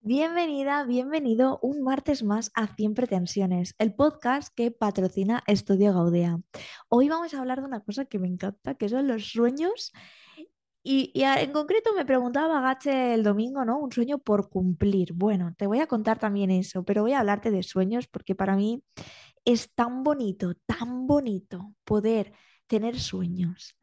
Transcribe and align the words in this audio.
Bienvenida, 0.00 0.84
bienvenido 0.84 1.58
un 1.60 1.82
martes 1.82 2.22
más 2.22 2.52
a 2.54 2.68
100 2.68 2.94
Pretensiones, 2.94 3.74
el 3.78 3.94
podcast 3.94 4.54
que 4.54 4.70
patrocina 4.70 5.42
Estudio 5.46 5.92
Gaudea. 5.92 6.38
Hoy 6.88 7.08
vamos 7.08 7.34
a 7.34 7.40
hablar 7.40 7.58
de 7.60 7.66
una 7.66 7.80
cosa 7.80 8.04
que 8.04 8.18
me 8.20 8.28
encanta, 8.28 8.74
que 8.76 8.88
son 8.88 9.08
los 9.08 9.28
sueños. 9.30 9.92
Y, 10.84 11.12
en 11.14 11.52
concreto 11.52 11.92
me 11.94 12.06
preguntaba 12.06 12.60
Gache 12.60 13.12
el 13.12 13.24
domingo, 13.24 13.64
¿no? 13.64 13.78
Un 13.80 13.90
sueño 13.92 14.18
por 14.18 14.48
cumplir. 14.48 15.12
Bueno, 15.14 15.52
te 15.58 15.66
voy 15.66 15.80
a 15.80 15.88
contar 15.88 16.18
también 16.18 16.52
eso, 16.52 16.84
pero 16.84 17.02
voy 17.02 17.12
a 17.12 17.20
hablarte 17.20 17.50
de 17.50 17.62
sueños 17.64 18.06
porque 18.06 18.36
para 18.36 18.56
mí 18.56 18.82
es 19.44 19.74
tan 19.74 20.04
bonito, 20.04 20.54
tan 20.64 21.06
bonito 21.06 21.74
poder 21.84 22.32
tener 22.68 22.98
sueños 23.00 23.76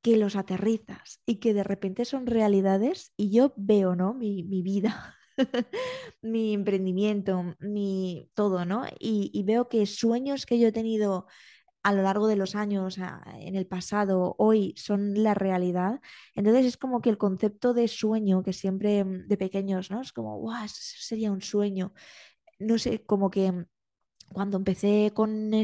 que 0.00 0.16
los 0.16 0.36
aterrizas 0.36 1.20
y 1.26 1.36
que 1.36 1.52
de 1.52 1.64
repente 1.64 2.04
son 2.04 2.26
realidades 2.26 3.12
y 3.16 3.30
yo 3.30 3.52
veo, 3.56 3.96
¿no? 3.96 4.14
Mi 4.14 4.62
vida, 4.62 5.16
mi 6.22 6.54
emprendimiento, 6.54 7.56
mi 7.60 8.30
todo, 8.34 8.64
¿no? 8.64 8.84
Y, 8.98 9.42
veo 9.44 9.68
que 9.68 9.86
sueños 9.86 10.46
que 10.46 10.58
yo 10.58 10.68
he 10.68 10.72
tenido 10.72 11.26
a 11.82 11.92
lo 11.92 12.02
largo 12.02 12.26
de 12.26 12.36
los 12.36 12.56
años, 12.56 12.98
en 13.38 13.54
el 13.56 13.66
pasado, 13.66 14.34
hoy 14.38 14.74
son 14.76 15.22
la 15.22 15.34
realidad. 15.34 16.00
Entonces 16.34 16.66
es 16.66 16.76
como 16.76 17.00
que 17.00 17.10
el 17.10 17.18
concepto 17.18 17.74
de 17.74 17.88
sueño 17.88 18.42
que 18.42 18.52
siempre 18.52 19.04
mm, 19.04 19.28
de 19.28 19.36
pequeños, 19.36 19.90
¿no? 19.90 20.00
Es 20.02 20.12
como, 20.12 20.38
guau, 20.38 20.64
eso 20.64 20.76
sería 20.98 21.30
un 21.32 21.42
sueño. 21.42 21.92
No 22.58 22.78
sé, 22.78 23.04
como 23.04 23.30
que 23.30 23.66
cuando 24.32 24.56
empecé 24.58 25.12
con 25.14 25.54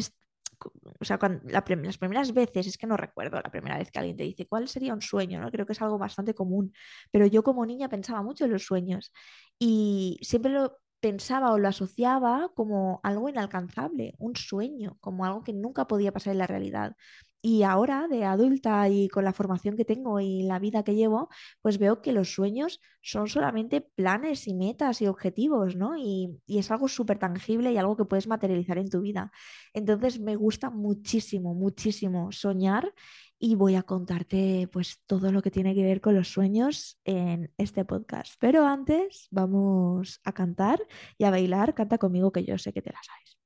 o 1.00 1.04
sea, 1.04 1.18
cuan- 1.18 1.40
la 1.44 1.64
prim- 1.64 1.82
las 1.82 1.98
primeras 1.98 2.32
veces, 2.34 2.66
es 2.66 2.78
que 2.78 2.86
no 2.86 2.96
recuerdo 2.96 3.36
la 3.40 3.50
primera 3.50 3.78
vez 3.78 3.90
que 3.90 3.98
alguien 3.98 4.16
te 4.16 4.24
dice 4.24 4.46
cuál 4.46 4.68
sería 4.68 4.94
un 4.94 5.02
sueño, 5.02 5.40
¿no? 5.40 5.50
Creo 5.50 5.66
que 5.66 5.72
es 5.72 5.82
algo 5.82 5.98
bastante 5.98 6.34
común, 6.34 6.72
pero 7.10 7.26
yo 7.26 7.42
como 7.42 7.66
niña 7.66 7.88
pensaba 7.88 8.22
mucho 8.22 8.44
en 8.44 8.52
los 8.52 8.64
sueños 8.64 9.12
y 9.58 10.18
siempre 10.22 10.52
lo 10.52 10.78
pensaba 11.00 11.52
o 11.52 11.58
lo 11.58 11.68
asociaba 11.68 12.50
como 12.54 13.00
algo 13.02 13.28
inalcanzable, 13.28 14.14
un 14.18 14.36
sueño, 14.36 14.96
como 15.00 15.24
algo 15.24 15.42
que 15.42 15.52
nunca 15.52 15.86
podía 15.86 16.12
pasar 16.12 16.32
en 16.32 16.38
la 16.38 16.46
realidad. 16.46 16.96
Y 17.44 17.64
ahora, 17.64 18.06
de 18.08 18.24
adulta 18.24 18.88
y 18.88 19.08
con 19.08 19.24
la 19.24 19.32
formación 19.32 19.76
que 19.76 19.84
tengo 19.84 20.20
y 20.20 20.44
la 20.44 20.60
vida 20.60 20.84
que 20.84 20.94
llevo, 20.94 21.28
pues 21.60 21.78
veo 21.78 22.00
que 22.00 22.12
los 22.12 22.32
sueños 22.32 22.80
son 23.00 23.26
solamente 23.26 23.80
planes 23.80 24.46
y 24.46 24.54
metas 24.54 25.02
y 25.02 25.08
objetivos, 25.08 25.74
¿no? 25.74 25.96
Y, 25.96 26.40
y 26.46 26.58
es 26.58 26.70
algo 26.70 26.86
súper 26.86 27.18
tangible 27.18 27.72
y 27.72 27.76
algo 27.78 27.96
que 27.96 28.04
puedes 28.04 28.28
materializar 28.28 28.78
en 28.78 28.88
tu 28.90 29.00
vida. 29.00 29.32
Entonces 29.74 30.20
me 30.20 30.36
gusta 30.36 30.70
muchísimo, 30.70 31.52
muchísimo 31.54 32.30
soñar 32.30 32.94
y 33.40 33.56
voy 33.56 33.74
a 33.74 33.82
contarte 33.82 34.68
pues 34.72 35.02
todo 35.06 35.32
lo 35.32 35.42
que 35.42 35.50
tiene 35.50 35.74
que 35.74 35.82
ver 35.82 36.00
con 36.00 36.14
los 36.14 36.28
sueños 36.28 37.00
en 37.04 37.52
este 37.58 37.84
podcast. 37.84 38.34
Pero 38.38 38.66
antes 38.66 39.26
vamos 39.32 40.20
a 40.22 40.32
cantar 40.32 40.78
y 41.18 41.24
a 41.24 41.30
bailar. 41.30 41.74
Canta 41.74 41.98
conmigo 41.98 42.30
que 42.30 42.44
yo 42.44 42.56
sé 42.56 42.72
que 42.72 42.82
te 42.82 42.92
la 42.92 43.00
sabes. 43.02 43.41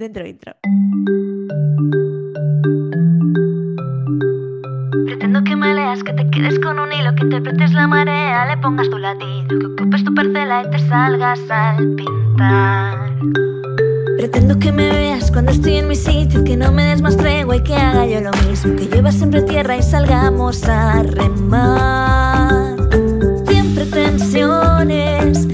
Dentro 0.00 0.26
intro. 0.26 0.54
Pretendo 5.04 5.44
que 5.44 5.54
me 5.54 5.74
leas, 5.74 6.02
que 6.02 6.14
te 6.14 6.30
quedes 6.30 6.58
con 6.58 6.78
un 6.78 6.90
hilo, 6.90 7.14
que 7.14 7.24
interpretes 7.24 7.74
la 7.74 7.86
marea, 7.86 8.46
le 8.46 8.56
pongas 8.62 8.88
tu 8.88 8.96
latido, 8.96 9.46
que 9.46 9.66
ocupes 9.66 10.02
tu 10.02 10.14
parcela 10.14 10.62
y 10.62 10.70
te 10.70 10.78
salgas 10.88 11.38
al 11.50 11.96
pintar. 11.96 13.12
Pretendo 14.16 14.58
que 14.58 14.72
me 14.72 14.88
veas 14.88 15.30
cuando 15.30 15.52
estoy 15.52 15.76
en 15.76 15.88
mi 15.88 15.96
sitio, 15.96 16.44
que 16.44 16.56
no 16.56 16.72
me 16.72 16.84
des 16.84 17.02
más 17.02 17.18
tregua 17.18 17.56
y 17.56 17.62
que 17.62 17.74
haga 17.74 18.06
yo 18.06 18.22
lo 18.22 18.30
mismo, 18.48 18.76
que 18.76 18.86
llueva 18.86 19.12
siempre 19.12 19.42
tierra 19.42 19.76
y 19.76 19.82
salgamos 19.82 20.66
a 20.66 21.02
remar. 21.02 22.74
Cien 23.46 23.74
pretensiones, 23.74 25.46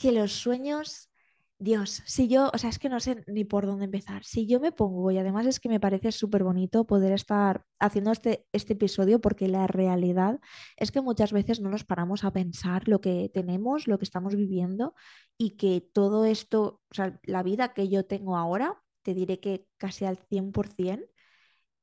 que 0.00 0.12
los 0.12 0.32
sueños, 0.32 1.10
Dios, 1.58 2.02
si 2.06 2.26
yo, 2.26 2.50
o 2.54 2.58
sea, 2.58 2.70
es 2.70 2.78
que 2.78 2.88
no 2.88 3.00
sé 3.00 3.22
ni 3.26 3.44
por 3.44 3.66
dónde 3.66 3.84
empezar. 3.84 4.24
Si 4.24 4.46
yo 4.46 4.58
me 4.58 4.72
pongo, 4.72 5.10
y 5.10 5.18
además 5.18 5.46
es 5.46 5.60
que 5.60 5.68
me 5.68 5.78
parece 5.78 6.10
súper 6.10 6.42
bonito 6.42 6.86
poder 6.86 7.12
estar 7.12 7.66
haciendo 7.78 8.10
este, 8.10 8.46
este 8.52 8.72
episodio, 8.72 9.20
porque 9.20 9.46
la 9.46 9.66
realidad 9.66 10.40
es 10.78 10.90
que 10.90 11.02
muchas 11.02 11.32
veces 11.32 11.60
no 11.60 11.68
nos 11.68 11.84
paramos 11.84 12.24
a 12.24 12.32
pensar 12.32 12.88
lo 12.88 13.02
que 13.02 13.30
tenemos, 13.32 13.86
lo 13.86 13.98
que 13.98 14.06
estamos 14.06 14.34
viviendo, 14.34 14.94
y 15.36 15.50
que 15.58 15.82
todo 15.92 16.24
esto, 16.24 16.80
o 16.90 16.94
sea, 16.94 17.20
la 17.24 17.42
vida 17.42 17.74
que 17.74 17.90
yo 17.90 18.06
tengo 18.06 18.38
ahora, 18.38 18.82
te 19.02 19.12
diré 19.12 19.38
que 19.38 19.66
casi 19.76 20.06
al 20.06 20.16
100% 20.16 21.04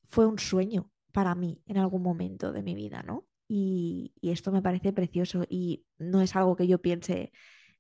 fue 0.08 0.26
un 0.26 0.40
sueño 0.40 0.92
para 1.12 1.36
mí 1.36 1.62
en 1.68 1.78
algún 1.78 2.02
momento 2.02 2.52
de 2.52 2.64
mi 2.64 2.74
vida, 2.74 3.04
¿no? 3.04 3.28
Y, 3.48 4.14
y 4.22 4.32
esto 4.32 4.52
me 4.52 4.64
parece 4.64 4.92
precioso 4.92 5.46
y 5.48 5.86
no 6.00 6.22
es 6.22 6.36
algo 6.36 6.56
que 6.56 6.68
yo 6.68 6.82
piense 6.82 7.32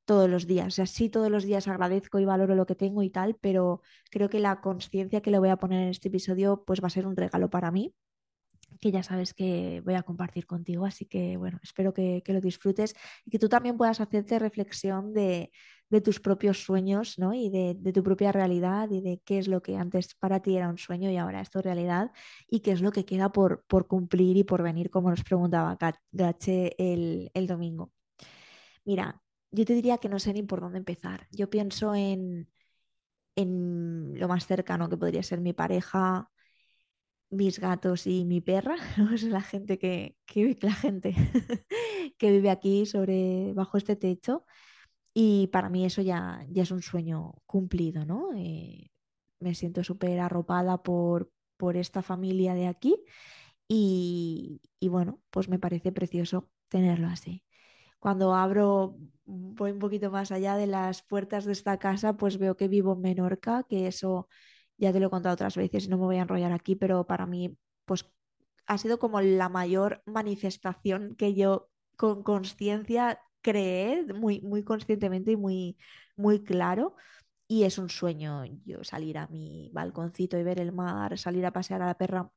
todos 0.07 0.29
los 0.29 0.47
días. 0.47 0.67
O 0.69 0.71
sea, 0.71 0.87
sí, 0.87 1.09
todos 1.11 1.31
los 1.31 1.45
días 1.45 1.67
agradezco 1.69 2.19
y 2.19 2.25
valoro 2.25 2.55
lo 2.55 2.65
que 2.67 2.75
tengo 2.75 3.03
y 3.03 3.11
tal, 3.11 3.37
pero 3.41 3.83
creo 4.11 4.29
que 4.29 4.41
la 4.41 4.61
conciencia 4.61 5.21
que 5.21 5.31
le 5.31 5.39
voy 5.39 5.49
a 5.51 5.57
poner 5.57 5.83
en 5.83 5.89
este 5.89 6.09
episodio 6.09 6.63
pues 6.65 6.81
va 6.83 6.87
a 6.87 6.91
ser 6.91 7.07
un 7.07 7.17
regalo 7.17 7.49
para 7.51 7.71
mí, 7.71 7.95
que 8.81 8.91
ya 8.91 9.03
sabes 9.03 9.33
que 9.33 9.81
voy 9.85 9.95
a 9.95 10.03
compartir 10.03 10.45
contigo. 10.45 10.85
Así 10.85 11.05
que, 11.05 11.37
bueno, 11.37 11.59
espero 11.63 11.93
que, 11.93 12.21
que 12.25 12.33
lo 12.33 12.41
disfrutes 12.41 12.95
y 13.25 13.31
que 13.31 13.39
tú 13.39 13.49
también 13.49 13.77
puedas 13.77 14.01
hacerte 14.01 14.39
reflexión 14.39 15.13
de, 15.13 15.51
de 15.89 16.01
tus 16.01 16.19
propios 16.19 16.63
sueños, 16.63 17.17
¿no? 17.17 17.33
Y 17.33 17.49
de, 17.49 17.75
de 17.79 17.93
tu 17.93 18.03
propia 18.03 18.31
realidad 18.31 18.89
y 18.91 19.01
de 19.01 19.21
qué 19.25 19.39
es 19.39 19.47
lo 19.47 19.61
que 19.61 19.77
antes 19.77 20.13
para 20.15 20.41
ti 20.41 20.55
era 20.57 20.69
un 20.69 20.77
sueño 20.77 21.09
y 21.11 21.17
ahora 21.17 21.41
es 21.41 21.49
tu 21.49 21.61
realidad 21.61 22.11
y 22.47 22.59
qué 22.61 22.71
es 22.71 22.81
lo 22.81 22.91
que 22.91 23.05
queda 23.05 23.31
por, 23.31 23.63
por 23.67 23.87
cumplir 23.87 24.37
y 24.37 24.43
por 24.43 24.61
venir, 24.63 24.89
como 24.91 25.09
nos 25.09 25.23
preguntaba 25.23 25.77
Ga- 25.77 25.99
Gache 26.11 26.75
el, 26.77 27.31
el 27.33 27.47
domingo. 27.47 27.91
Mira, 28.85 29.21
yo 29.51 29.65
te 29.65 29.73
diría 29.73 29.97
que 29.99 30.09
no 30.09 30.19
sé 30.19 30.33
ni 30.33 30.43
por 30.43 30.61
dónde 30.61 30.77
empezar. 30.79 31.27
Yo 31.31 31.49
pienso 31.49 31.95
en, 31.95 32.49
en 33.35 34.19
lo 34.19 34.27
más 34.29 34.47
cercano 34.47 34.89
que 34.89 34.97
podría 34.97 35.23
ser 35.23 35.41
mi 35.41 35.53
pareja, 35.53 36.31
mis 37.29 37.59
gatos 37.59 38.07
y 38.07 38.25
mi 38.25 38.41
perra. 38.41 38.75
Es 39.13 39.23
la 39.23 39.41
gente 39.41 39.77
que, 39.79 40.17
que 40.25 40.57
la 40.61 40.73
gente 40.73 41.13
que 42.17 42.31
vive 42.31 42.49
aquí 42.49 42.85
sobre 42.85 43.53
bajo 43.53 43.77
este 43.77 43.95
techo. 43.95 44.45
Y 45.13 45.47
para 45.47 45.69
mí 45.69 45.85
eso 45.85 46.01
ya, 46.01 46.45
ya 46.49 46.63
es 46.63 46.71
un 46.71 46.81
sueño 46.83 47.35
cumplido, 47.45 48.05
¿no? 48.05 48.31
Eh, 48.37 48.91
me 49.39 49.55
siento 49.55 49.83
súper 49.83 50.19
arropada 50.21 50.83
por, 50.83 51.31
por 51.57 51.77
esta 51.77 52.03
familia 52.03 52.53
de 52.55 52.67
aquí 52.67 52.97
y, 53.69 54.61
y 54.79 54.89
bueno, 54.89 55.21
pues 55.31 55.49
me 55.49 55.59
parece 55.59 55.91
precioso 55.93 56.49
tenerlo 56.69 57.07
así. 57.09 57.43
Cuando 57.99 58.33
abro, 58.35 58.97
mm, 59.25 59.55
voy 59.55 59.71
un 59.71 59.79
poquito 59.79 60.11
más 60.11 60.31
allá 60.31 60.55
de 60.57 60.67
las 60.67 61.01
puertas 61.03 61.45
de 61.45 61.53
esta 61.53 61.77
casa, 61.79 62.15
pues 62.17 62.37
veo 62.37 62.55
que 62.57 62.67
vivo 62.67 62.93
en 62.93 63.01
Menorca, 63.01 63.63
que 63.69 63.87
eso 63.87 64.27
ya 64.77 64.93
te 64.93 64.99
lo 64.99 65.07
he 65.07 65.09
contado 65.09 65.33
otras 65.33 65.55
veces 65.57 65.89
no 65.89 65.97
me 65.97 66.05
voy 66.05 66.17
a 66.17 66.21
enrollar 66.23 66.51
aquí, 66.51 66.75
pero 66.75 67.05
para 67.07 67.25
mí, 67.25 67.57
pues 67.85 68.05
ha 68.67 68.77
sido 68.77 68.99
como 68.99 69.21
la 69.21 69.49
mayor 69.49 70.01
manifestación 70.05 71.15
que 71.15 71.33
yo 71.33 71.69
con 71.95 72.23
conciencia 72.23 73.19
creé, 73.41 74.03
muy, 74.13 74.41
muy 74.41 74.63
conscientemente 74.63 75.31
y 75.31 75.35
muy, 75.37 75.77
muy 76.15 76.43
claro. 76.43 76.95
Y 77.47 77.63
es 77.63 77.77
un 77.77 77.89
sueño 77.89 78.43
yo 78.65 78.83
salir 78.83 79.17
a 79.17 79.27
mi 79.27 79.69
balconcito 79.73 80.37
y 80.37 80.43
ver 80.43 80.59
el 80.59 80.73
mar, 80.73 81.17
salir 81.17 81.45
a 81.45 81.53
pasear 81.53 81.81
a 81.81 81.87
la 81.87 81.97
perra 81.97 82.29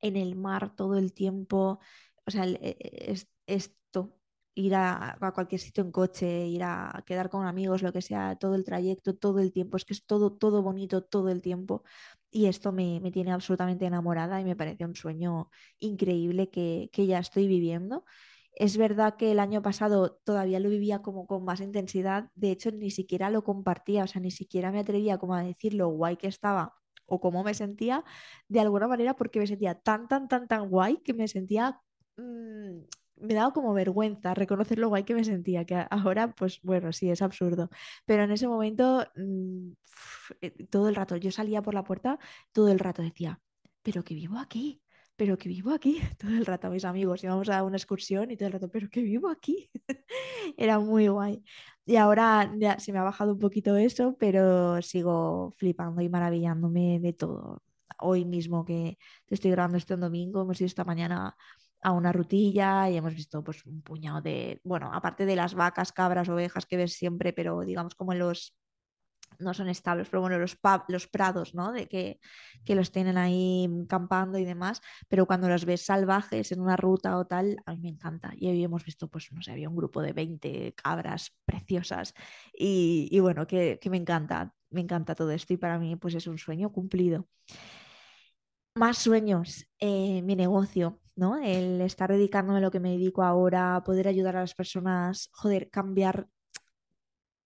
en 0.00 0.16
el 0.16 0.36
mar 0.36 0.74
todo 0.74 0.96
el 0.98 1.12
tiempo. 1.12 1.80
O 2.26 2.30
sea, 2.30 2.44
el- 2.44 2.56
e- 2.62 2.76
e- 2.80 3.12
es, 3.12 3.28
esto, 3.46 4.15
ir 4.56 4.74
a, 4.74 5.16
cualquier 5.34 5.60
sitio 5.60 5.84
en 5.84 5.92
coche, 5.92 6.46
ir 6.48 6.64
a 6.64 7.02
quedar 7.06 7.30
con 7.30 7.46
amigos, 7.46 7.82
lo 7.82 7.92
que 7.92 8.02
sea, 8.02 8.36
todo 8.36 8.54
el 8.56 8.64
trayecto, 8.64 9.14
todo 9.14 9.40
el 9.40 9.52
tiempo. 9.52 9.76
Es 9.76 9.84
que 9.84 9.92
es 9.94 10.04
todo, 10.06 10.32
todo 10.32 10.62
bonito 10.62 11.02
todo 11.04 11.30
el 11.30 11.42
tiempo. 11.42 11.84
Y 12.30 12.46
esto 12.46 12.72
me, 12.72 13.00
me 13.00 13.12
tiene 13.12 13.32
absolutamente 13.32 13.86
enamorada 13.86 14.40
y 14.40 14.44
me 14.44 14.56
parece 14.56 14.84
un 14.84 14.96
sueño 14.96 15.50
increíble 15.78 16.50
que, 16.50 16.90
que 16.92 17.06
ya 17.06 17.18
estoy 17.20 17.46
viviendo. 17.46 18.04
Es 18.52 18.78
verdad 18.78 19.16
que 19.16 19.32
el 19.32 19.40
año 19.40 19.62
pasado 19.62 20.18
todavía 20.24 20.60
lo 20.60 20.70
vivía 20.70 21.02
como 21.02 21.26
con 21.26 21.44
más 21.44 21.60
intensidad, 21.60 22.30
de 22.34 22.50
hecho 22.52 22.70
ni 22.72 22.90
siquiera 22.90 23.30
lo 23.30 23.44
compartía, 23.44 24.04
o 24.04 24.06
sea, 24.06 24.20
ni 24.22 24.30
siquiera 24.30 24.72
me 24.72 24.80
atrevía 24.80 25.18
como 25.18 25.34
a 25.34 25.42
decir 25.42 25.74
lo 25.74 25.88
guay 25.90 26.16
que 26.16 26.28
estaba 26.28 26.74
o 27.06 27.20
cómo 27.20 27.44
me 27.44 27.54
sentía 27.54 28.04
de 28.48 28.60
alguna 28.60 28.88
manera 28.88 29.14
porque 29.14 29.38
me 29.40 29.46
sentía 29.46 29.74
tan, 29.74 30.08
tan, 30.08 30.28
tan, 30.28 30.48
tan 30.48 30.68
guay 30.70 30.98
que 31.04 31.14
me 31.14 31.28
sentía, 31.28 31.80
mm, 32.16 32.80
me 33.18 33.34
daba 33.34 33.52
como 33.52 33.72
vergüenza 33.74 34.34
reconocer 34.34 34.78
lo 34.78 34.88
guay 34.88 35.04
que 35.04 35.14
me 35.14 35.24
sentía, 35.24 35.64
que 35.64 35.86
ahora, 35.90 36.32
pues 36.34 36.60
bueno, 36.62 36.92
sí, 36.92 37.10
es 37.10 37.22
absurdo, 37.22 37.70
pero 38.04 38.24
en 38.24 38.30
ese 38.32 38.48
momento, 38.48 39.06
mm, 39.16 39.72
eh, 40.40 40.66
todo 40.70 40.88
el 40.88 40.94
rato, 40.94 41.16
yo 41.16 41.30
salía 41.30 41.62
por 41.62 41.74
la 41.74 41.84
puerta, 41.84 42.18
todo 42.52 42.68
el 42.70 42.78
rato 42.78 43.02
decía, 43.02 43.40
pero 43.82 44.04
que 44.04 44.14
vivo 44.14 44.38
aquí. 44.38 44.82
Pero 45.18 45.38
que 45.38 45.48
vivo 45.48 45.72
aquí, 45.72 45.98
todo 46.18 46.30
el 46.32 46.44
rato, 46.44 46.68
mis 46.70 46.84
amigos, 46.84 47.24
íbamos 47.24 47.48
a 47.48 47.62
una 47.64 47.76
excursión 47.78 48.30
y 48.30 48.36
todo 48.36 48.48
el 48.48 48.52
rato, 48.52 48.68
pero 48.70 48.88
que 48.90 49.00
vivo 49.02 49.28
aquí. 49.30 49.70
Era 50.58 50.78
muy 50.78 51.08
guay. 51.08 51.42
Y 51.86 51.96
ahora 51.96 52.52
se 52.78 52.92
me 52.92 52.98
ha 52.98 53.02
bajado 53.02 53.32
un 53.32 53.38
poquito 53.38 53.76
eso, 53.76 54.16
pero 54.18 54.82
sigo 54.82 55.52
flipando 55.56 56.02
y 56.02 56.08
maravillándome 56.08 57.00
de 57.00 57.12
todo. 57.14 57.62
Hoy 57.98 58.24
mismo 58.26 58.64
que 58.64 58.98
te 59.24 59.34
estoy 59.36 59.52
grabando 59.52 59.78
este 59.78 59.96
domingo, 59.96 60.42
hemos 60.42 60.60
ido 60.60 60.66
esta 60.66 60.84
mañana 60.84 61.34
a 61.82 61.92
una 61.92 62.12
rutilla 62.12 62.90
y 62.90 62.96
hemos 62.96 63.14
visto 63.14 63.42
pues 63.44 63.64
un 63.66 63.82
puñado 63.82 64.20
de, 64.22 64.60
bueno, 64.64 64.90
aparte 64.92 65.26
de 65.26 65.36
las 65.36 65.54
vacas, 65.54 65.92
cabras, 65.92 66.28
ovejas 66.28 66.66
que 66.66 66.76
ves 66.76 66.94
siempre, 66.94 67.32
pero 67.32 67.60
digamos 67.60 67.94
como 67.94 68.14
los 68.14 68.56
no 69.38 69.54
son 69.54 69.68
estables, 69.68 70.08
pero 70.08 70.20
bueno, 70.22 70.38
los, 70.38 70.56
los 70.88 71.06
prados, 71.08 71.54
¿no? 71.54 71.72
De 71.72 71.88
que, 71.88 72.20
que, 72.64 72.74
los 72.74 72.90
tienen 72.90 73.18
ahí 73.18 73.68
campando 73.88 74.38
y 74.38 74.44
demás, 74.44 74.80
pero 75.08 75.26
cuando 75.26 75.48
los 75.48 75.64
ves 75.64 75.84
salvajes 75.84 76.52
en 76.52 76.60
una 76.60 76.76
ruta 76.76 77.18
o 77.18 77.26
tal, 77.26 77.56
a 77.66 77.72
mí 77.74 77.80
me 77.82 77.88
encanta. 77.90 78.32
Y 78.36 78.48
hoy 78.48 78.64
hemos 78.64 78.84
visto, 78.84 79.08
pues, 79.08 79.30
no 79.32 79.42
sé, 79.42 79.52
había 79.52 79.68
un 79.68 79.76
grupo 79.76 80.02
de 80.02 80.12
20 80.12 80.74
cabras 80.74 81.36
preciosas 81.44 82.14
y, 82.56 83.08
y 83.10 83.20
bueno, 83.20 83.46
que, 83.46 83.78
que, 83.80 83.90
me 83.90 83.98
encanta, 83.98 84.54
me 84.70 84.80
encanta 84.80 85.14
todo 85.14 85.30
esto 85.30 85.52
y 85.52 85.56
para 85.58 85.78
mí, 85.78 85.96
pues, 85.96 86.14
es 86.14 86.26
un 86.26 86.38
sueño 86.38 86.72
cumplido. 86.72 87.28
Más 88.74 88.98
sueños, 88.98 89.66
eh, 89.78 90.22
mi 90.22 90.36
negocio, 90.36 91.00
¿no? 91.16 91.36
El 91.38 91.80
estar 91.80 92.10
dedicándome 92.10 92.58
a 92.58 92.62
lo 92.62 92.70
que 92.70 92.80
me 92.80 92.90
dedico 92.92 93.22
ahora, 93.24 93.82
poder 93.84 94.08
ayudar 94.08 94.36
a 94.36 94.40
las 94.40 94.54
personas, 94.54 95.30
joder, 95.32 95.70
cambiar 95.70 96.28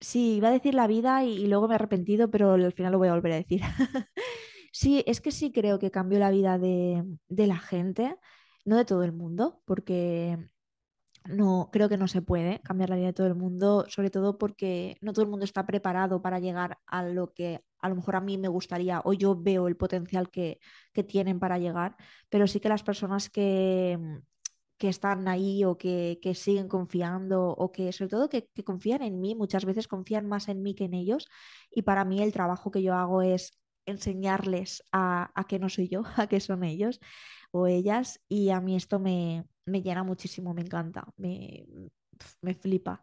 Sí, 0.01 0.37
iba 0.37 0.49
a 0.49 0.53
decir 0.53 0.75
la 0.75 0.87
vida 0.87 1.25
y, 1.25 1.47
luego 1.49 1.67
me 1.67 1.75
he 1.75 1.77
arrepentido, 1.77 2.31
pero 2.31 2.53
al 2.53 2.73
final 2.73 2.93
lo 2.93 2.99
voy 2.99 3.09
a 3.09 3.15
volver 3.15 3.33
a 3.33 3.37
decir. 3.37 3.61
sí, 4.73 5.03
es 5.07 5.21
que 5.21 5.33
sí 5.33 5.51
creo 5.53 5.79
que 5.79 5.91
cambió 5.91 6.19
la 6.21 6.31
vida 6.31 6.59
de, 6.59 7.05
de 7.29 7.47
la 7.49 7.59
gente, 7.59 8.17
no 8.65 8.77
de 8.77 8.85
todo 8.85 9.03
el 9.03 9.13
mundo, 9.13 9.61
porque 9.65 10.39
no 11.25 11.71
creo 11.73 11.89
que 11.89 11.99
no 11.99 12.09
se 12.09 12.23
puede 12.23 12.61
cambiar 12.63 12.91
la 12.91 12.97
vida 12.97 13.09
de 13.09 13.13
todo 13.15 13.27
el 13.29 13.35
mundo, 13.37 13.87
sobre 13.89 14.11
todo 14.11 14.39
porque 14.39 14.97
no 15.01 15.13
todo 15.13 15.25
el 15.25 15.31
mundo 15.31 15.45
está 15.45 15.67
preparado 15.67 16.23
para 16.23 16.39
llegar 16.41 16.79
a 16.87 17.05
lo 17.05 17.33
que 17.35 17.65
a 17.81 17.89
lo 17.89 17.97
mejor 17.97 18.17
a 18.17 18.21
mí 18.21 18.39
me 18.39 18.49
gustaría 18.49 19.01
o 19.05 19.13
yo 19.13 19.37
veo 19.37 19.69
el 19.69 19.77
potencial 19.77 20.31
que, 20.31 20.61
que 20.93 21.05
tienen 21.05 21.39
para 21.39 21.59
llegar, 21.59 21.97
pero 22.29 22.47
sí 22.47 22.61
que 22.61 22.69
las 22.69 22.83
personas 22.83 23.31
que, 23.31 23.99
que 24.79 24.89
están 24.89 25.29
ahí 25.29 25.65
o 25.65 25.77
que, 25.79 26.19
que, 26.23 26.35
siguen 26.35 26.69
confiando 26.69 27.49
o 27.51 27.73
que 27.73 27.93
sobre 27.93 28.11
todo 28.11 28.29
que, 28.29 28.49
que, 28.55 28.65
confían 28.65 29.03
en 29.03 29.21
mí, 29.21 29.35
muchas 29.35 29.65
veces 29.65 29.89
confían 29.89 30.27
más 30.27 30.49
en 30.49 30.63
mí 30.63 30.75
que 30.75 30.85
en 30.85 30.95
ellos 30.95 31.29
y 31.71 31.83
para 31.83 32.05
mí 32.05 32.23
el 32.23 32.33
trabajo 32.33 32.71
que 32.71 32.83
yo 32.83 32.95
hago 32.95 33.23
es 33.23 33.59
enseñarles 33.87 34.83
a, 34.93 35.31
a 35.35 35.45
que 35.47 35.59
no 35.59 35.69
soy 35.69 35.89
yo, 35.89 36.03
a 36.17 36.27
que 36.29 36.41
son 36.41 36.65
ellos 36.65 37.01
o 37.51 37.67
ellas 37.67 38.21
y 38.29 38.51
a 38.51 38.61
mí 38.61 38.77
esto 38.77 38.99
me, 39.01 39.45
me 39.67 39.83
llena 39.83 40.05
muchísimo, 40.05 40.55
me 40.55 40.63
encanta, 40.63 41.05
me, 41.17 41.67
me 42.43 42.55
flipa 42.55 43.03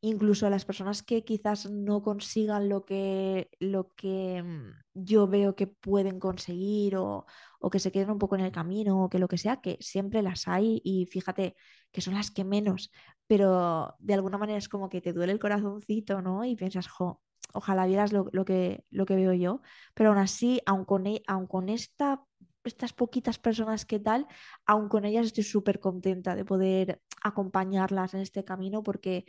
incluso 0.00 0.46
a 0.46 0.50
las 0.50 0.64
personas 0.64 1.02
que 1.02 1.24
quizás 1.24 1.70
no 1.70 2.02
consigan 2.02 2.68
lo 2.68 2.84
que, 2.84 3.50
lo 3.58 3.92
que 3.96 4.42
mm, 4.42 4.72
yo 4.94 5.26
veo 5.26 5.56
que 5.56 5.66
pueden 5.66 6.20
conseguir 6.20 6.96
o, 6.96 7.26
o, 7.60 7.70
que 7.70 7.78
se 7.78 7.92
queden 7.92 8.10
un 8.10 8.18
poco 8.18 8.36
en 8.36 8.42
el 8.42 8.52
camino 8.52 9.04
o 9.04 9.08
que 9.08 9.18
lo 9.18 9.28
que 9.28 9.38
sea, 9.38 9.60
que 9.60 9.78
siempre 9.80 10.22
las 10.22 10.48
hay 10.48 10.80
y 10.84 11.06
fíjate 11.06 11.56
que 11.92 12.00
son 12.00 12.14
las 12.14 12.30
que 12.30 12.44
menos, 12.44 12.90
pero 13.26 13.94
de 13.98 14.14
alguna 14.14 14.38
manera 14.38 14.58
es 14.58 14.68
como 14.68 14.88
que 14.88 15.00
te 15.00 15.12
duele 15.12 15.32
el 15.32 15.38
corazoncito, 15.40 16.22
¿no? 16.22 16.44
Y 16.44 16.56
piensas, 16.56 16.88
jo, 16.88 17.22
ojalá 17.52 17.86
vieras 17.86 18.12
lo, 18.12 18.28
lo, 18.32 18.44
que, 18.44 18.84
lo 18.90 19.06
que 19.06 19.16
veo 19.16 19.32
yo, 19.32 19.62
pero 19.94 20.10
aún 20.10 20.18
así, 20.18 20.60
aun 20.66 20.84
con, 20.84 21.06
e, 21.06 21.22
aun 21.26 21.46
con 21.46 21.68
esta 21.68 22.22
estas 22.64 22.92
poquitas 22.92 23.38
personas 23.38 23.86
que 23.86 24.00
tal, 24.00 24.26
aun 24.66 24.88
con 24.88 25.04
ellas 25.04 25.26
estoy 25.26 25.44
súper 25.44 25.80
contenta 25.80 26.34
de 26.34 26.44
poder 26.44 27.00
acompañarlas 27.22 28.14
en 28.14 28.20
este 28.20 28.44
camino 28.44 28.82
porque 28.82 29.24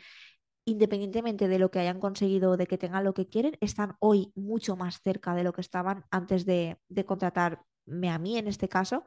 independientemente 0.67 1.47
de 1.47 1.59
lo 1.59 1.71
que 1.71 1.79
hayan 1.79 1.99
conseguido, 1.99 2.57
de 2.57 2.67
que 2.67 2.77
tengan 2.77 3.05
lo 3.05 3.13
que 3.13 3.27
quieren, 3.27 3.57
están 3.61 3.95
hoy 3.99 4.33
mucho 4.35 4.75
más 4.75 5.01
cerca 5.01 5.33
de 5.33 5.43
lo 5.43 5.53
que 5.53 5.61
estaban 5.61 6.03
antes 6.11 6.45
de, 6.45 6.77
de 6.89 7.05
contratarme 7.05 8.09
a 8.11 8.19
mí 8.19 8.37
en 8.37 8.47
este 8.47 8.67
caso. 8.67 9.05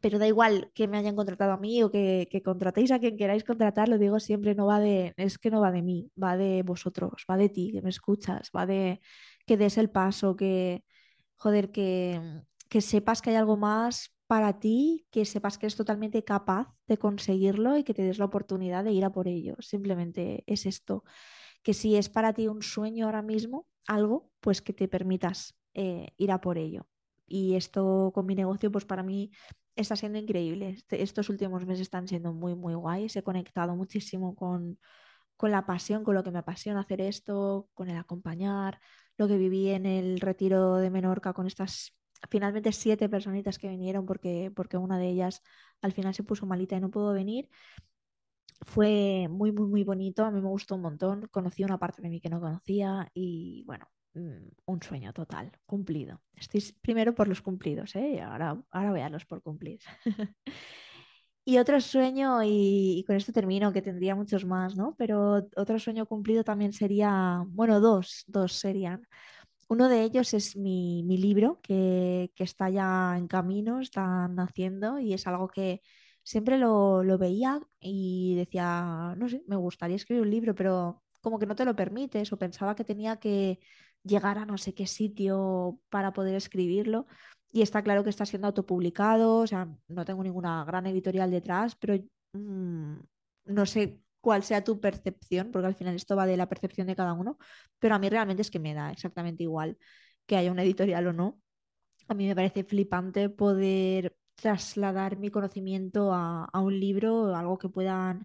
Pero 0.00 0.18
da 0.18 0.26
igual 0.26 0.70
que 0.74 0.88
me 0.88 0.96
hayan 0.96 1.14
contratado 1.16 1.52
a 1.52 1.58
mí 1.58 1.82
o 1.82 1.90
que, 1.90 2.26
que, 2.30 2.42
contratéis 2.42 2.90
a 2.90 3.00
quien 3.00 3.18
queráis 3.18 3.44
contratar, 3.44 3.88
lo 3.88 3.98
digo 3.98 4.18
siempre, 4.18 4.54
no 4.54 4.64
va 4.66 4.80
de, 4.80 5.12
es 5.18 5.36
que 5.38 5.50
no 5.50 5.60
va 5.60 5.72
de 5.72 5.82
mí, 5.82 6.10
va 6.22 6.36
de 6.38 6.62
vosotros, 6.62 7.26
va 7.30 7.36
de 7.36 7.48
ti, 7.50 7.70
que 7.72 7.82
me 7.82 7.90
escuchas, 7.90 8.50
va 8.56 8.64
de 8.66 9.00
que 9.46 9.56
des 9.58 9.76
el 9.78 9.90
paso, 9.90 10.36
que, 10.36 10.84
joder, 11.36 11.70
que, 11.70 12.42
que 12.68 12.80
sepas 12.80 13.20
que 13.20 13.30
hay 13.30 13.36
algo 13.36 13.56
más 13.58 14.14
para 14.30 14.60
ti, 14.60 15.08
que 15.10 15.24
sepas 15.24 15.58
que 15.58 15.66
eres 15.66 15.74
totalmente 15.74 16.22
capaz 16.22 16.72
de 16.86 16.98
conseguirlo 16.98 17.76
y 17.76 17.82
que 17.82 17.94
te 17.94 18.02
des 18.02 18.20
la 18.20 18.26
oportunidad 18.26 18.84
de 18.84 18.92
ir 18.92 19.04
a 19.04 19.10
por 19.10 19.26
ello. 19.26 19.56
Simplemente 19.58 20.44
es 20.46 20.66
esto, 20.66 21.02
que 21.64 21.74
si 21.74 21.96
es 21.96 22.08
para 22.08 22.32
ti 22.32 22.46
un 22.46 22.62
sueño 22.62 23.06
ahora 23.06 23.22
mismo, 23.22 23.66
algo, 23.88 24.30
pues 24.38 24.62
que 24.62 24.72
te 24.72 24.86
permitas 24.86 25.58
eh, 25.74 26.10
ir 26.16 26.30
a 26.30 26.40
por 26.40 26.58
ello. 26.58 26.86
Y 27.26 27.56
esto 27.56 28.12
con 28.14 28.24
mi 28.24 28.36
negocio, 28.36 28.70
pues 28.70 28.84
para 28.84 29.02
mí 29.02 29.32
está 29.74 29.96
siendo 29.96 30.20
increíble. 30.20 30.70
Este, 30.70 31.02
estos 31.02 31.28
últimos 31.28 31.66
meses 31.66 31.80
están 31.80 32.06
siendo 32.06 32.32
muy, 32.32 32.54
muy 32.54 32.74
guays. 32.74 33.16
He 33.16 33.24
conectado 33.24 33.74
muchísimo 33.74 34.36
con, 34.36 34.78
con 35.36 35.50
la 35.50 35.66
pasión, 35.66 36.04
con 36.04 36.14
lo 36.14 36.22
que 36.22 36.30
me 36.30 36.38
apasiona 36.38 36.82
hacer 36.82 37.00
esto, 37.00 37.68
con 37.74 37.90
el 37.90 37.96
acompañar, 37.96 38.78
lo 39.18 39.26
que 39.26 39.38
viví 39.38 39.70
en 39.70 39.86
el 39.86 40.20
retiro 40.20 40.76
de 40.76 40.90
Menorca 40.90 41.32
con 41.32 41.48
estas 41.48 41.96
finalmente 42.28 42.72
siete 42.72 43.08
personitas 43.08 43.58
que 43.58 43.68
vinieron 43.68 44.06
porque, 44.06 44.52
porque 44.54 44.76
una 44.76 44.98
de 44.98 45.08
ellas 45.08 45.42
al 45.80 45.92
final 45.92 46.14
se 46.14 46.24
puso 46.24 46.46
malita 46.46 46.76
y 46.76 46.80
no 46.80 46.90
pudo 46.90 47.12
venir. 47.12 47.48
Fue 48.62 49.26
muy, 49.30 49.52
muy, 49.52 49.66
muy 49.66 49.84
bonito. 49.84 50.24
A 50.24 50.30
mí 50.30 50.40
me 50.40 50.48
gustó 50.48 50.74
un 50.74 50.82
montón. 50.82 51.28
Conocí 51.30 51.64
una 51.64 51.78
parte 51.78 52.02
de 52.02 52.10
mí 52.10 52.20
que 52.20 52.28
no 52.28 52.40
conocía 52.40 53.08
y 53.14 53.64
bueno, 53.66 53.86
mm, 54.14 54.48
un 54.66 54.82
sueño 54.82 55.12
total, 55.12 55.50
cumplido. 55.66 56.20
Estoy 56.34 56.62
primero 56.82 57.14
por 57.14 57.28
los 57.28 57.40
cumplidos, 57.40 57.96
¿eh? 57.96 58.20
ahora, 58.20 58.60
ahora 58.70 58.90
voy 58.90 59.10
los 59.10 59.24
por 59.24 59.42
cumplir. 59.42 59.80
y 61.44 61.58
otro 61.58 61.80
sueño, 61.80 62.42
y, 62.42 62.98
y, 62.98 63.04
con 63.04 63.16
esto 63.16 63.32
termino, 63.32 63.72
que 63.72 63.82
tendría 63.82 64.14
muchos 64.14 64.44
más, 64.44 64.76
¿no? 64.76 64.94
Pero 64.98 65.48
otro 65.56 65.78
sueño 65.78 66.06
cumplido 66.06 66.44
también 66.44 66.72
sería, 66.72 67.42
bueno, 67.48 67.80
dos, 67.80 68.24
dos 68.26 68.52
serían. 68.52 69.06
Uno 69.70 69.88
de 69.88 70.02
ellos 70.02 70.34
es 70.34 70.56
mi, 70.56 71.04
mi 71.04 71.16
libro, 71.16 71.60
que, 71.62 72.32
que, 72.34 72.42
está 72.42 72.68
ya 72.70 73.16
en 73.16 73.28
camino, 73.28 73.80
está 73.80 74.26
naciendo 74.26 74.98
y 74.98 75.14
es 75.14 75.28
algo 75.28 75.46
que 75.48 75.80
siempre 76.24 76.58
lo, 76.58 77.04
lo, 77.04 77.18
veía 77.18 77.60
y 77.78 78.34
decía, 78.34 79.14
no 79.16 79.28
sé, 79.28 79.44
me 79.46 79.54
gustaría 79.54 79.94
escribir 79.94 80.22
un 80.22 80.30
libro, 80.30 80.56
pero 80.56 81.04
como 81.20 81.38
que 81.38 81.46
no 81.46 81.54
te 81.54 81.64
lo 81.64 81.76
permites 81.76 82.32
o 82.32 82.38
pensaba 82.38 82.74
que 82.74 82.84
tenía 82.84 83.18
que 83.18 83.60
llegar 84.02 84.38
a 84.38 84.44
no 84.46 84.58
sé 84.58 84.74
qué 84.74 84.88
sitio 84.88 85.78
para 85.88 86.12
poder 86.12 86.34
escribirlo. 86.34 87.06
Y 87.52 87.62
está 87.62 87.82
claro 87.82 88.02
que 88.02 88.10
está 88.10 88.26
siendo 88.26 88.48
autopublicado, 88.48 89.38
o 89.38 89.46
sea, 89.46 89.68
no 89.86 90.04
tengo 90.04 90.24
ninguna 90.24 90.64
gran 90.64 90.86
editorial 90.86 91.30
detrás, 91.30 91.76
pero 91.76 91.94
mmm, 92.32 92.96
no 93.44 93.66
sé 93.66 94.00
cuál 94.20 94.42
sea 94.42 94.64
tu 94.64 94.80
percepción, 94.80 95.50
porque 95.50 95.66
al 95.68 95.74
final 95.74 95.94
esto 95.96 96.16
va 96.16 96.26
de 96.26 96.36
la 96.36 96.48
percepción 96.48 96.86
de 96.86 96.96
cada 96.96 97.12
uno, 97.14 97.38
pero 97.78 97.94
a 97.94 97.98
mí 97.98 98.08
realmente 98.08 98.42
es 98.42 98.50
que 98.50 98.58
me 98.58 98.74
da 98.74 98.90
exactamente 98.92 99.42
igual 99.44 99.78
que 100.26 100.36
haya 100.36 100.52
una 100.52 100.62
editorial 100.62 101.06
o 101.08 101.12
no. 101.12 101.40
A 102.08 102.14
mí 102.14 102.26
me 102.26 102.34
parece 102.36 102.64
flipante 102.64 103.28
poder 103.30 104.16
trasladar 104.36 105.18
mi 105.18 105.30
conocimiento 105.30 106.12
a, 106.12 106.44
a 106.46 106.60
un 106.60 106.78
libro, 106.80 107.34
algo 107.36 107.58
que 107.58 107.68
puedan 107.68 108.24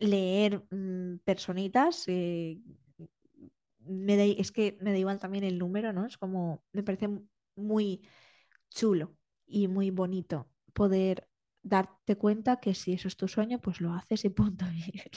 leer 0.00 0.64
mmm, 0.70 1.18
personitas. 1.24 2.04
Eh, 2.08 2.58
me 3.80 4.16
da, 4.16 4.24
es 4.24 4.52
que 4.52 4.78
me 4.80 4.92
da 4.92 4.98
igual 4.98 5.18
también 5.18 5.44
el 5.44 5.58
número, 5.58 5.92
¿no? 5.92 6.06
Es 6.06 6.16
como, 6.18 6.62
me 6.72 6.82
parece 6.82 7.08
muy 7.56 8.02
chulo 8.70 9.16
y 9.46 9.68
muy 9.68 9.90
bonito 9.90 10.48
poder 10.74 11.28
darte 11.64 12.16
cuenta 12.16 12.60
que 12.60 12.74
si 12.74 12.92
eso 12.92 13.08
es 13.08 13.16
tu 13.16 13.26
sueño, 13.26 13.58
pues 13.60 13.80
lo 13.80 13.92
haces 13.94 14.24
y 14.24 14.28
punto. 14.28 14.66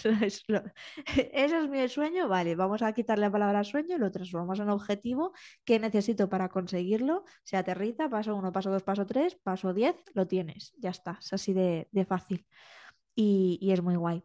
Eso 1.34 1.58
es 1.58 1.70
mi 1.70 1.88
sueño, 1.89 2.27
vale, 2.27 2.56
vamos 2.56 2.82
a 2.82 2.94
quitarle 2.94 3.25
la 3.25 3.32
palabra 3.32 3.63
sueño, 3.63 3.98
lo 3.98 4.12
transformamos 4.12 4.60
en 4.60 4.70
objetivo 4.70 5.34
que 5.66 5.80
necesito 5.80 6.30
para 6.30 6.50
conseguirlo, 6.50 7.25
se 7.44 7.58
aterriza, 7.58 8.10
paso 8.10 8.36
uno, 8.36 8.51
paso 8.51 8.72
dos, 8.72 8.84
paso 8.84 9.06
tres, 9.06 9.36
paso 9.36 9.74
diez, 9.74 9.96
lo 10.13 10.25
tienes, 10.27 10.74
ya 10.77 10.89
está, 10.89 11.20
es 11.22 11.34
así 11.34 11.54
de, 11.54 11.89
de 11.92 12.06
fácil 12.06 12.48
y, 13.16 13.60
y 13.62 13.72
es 13.72 13.84
muy 13.84 13.96
guay. 13.96 14.24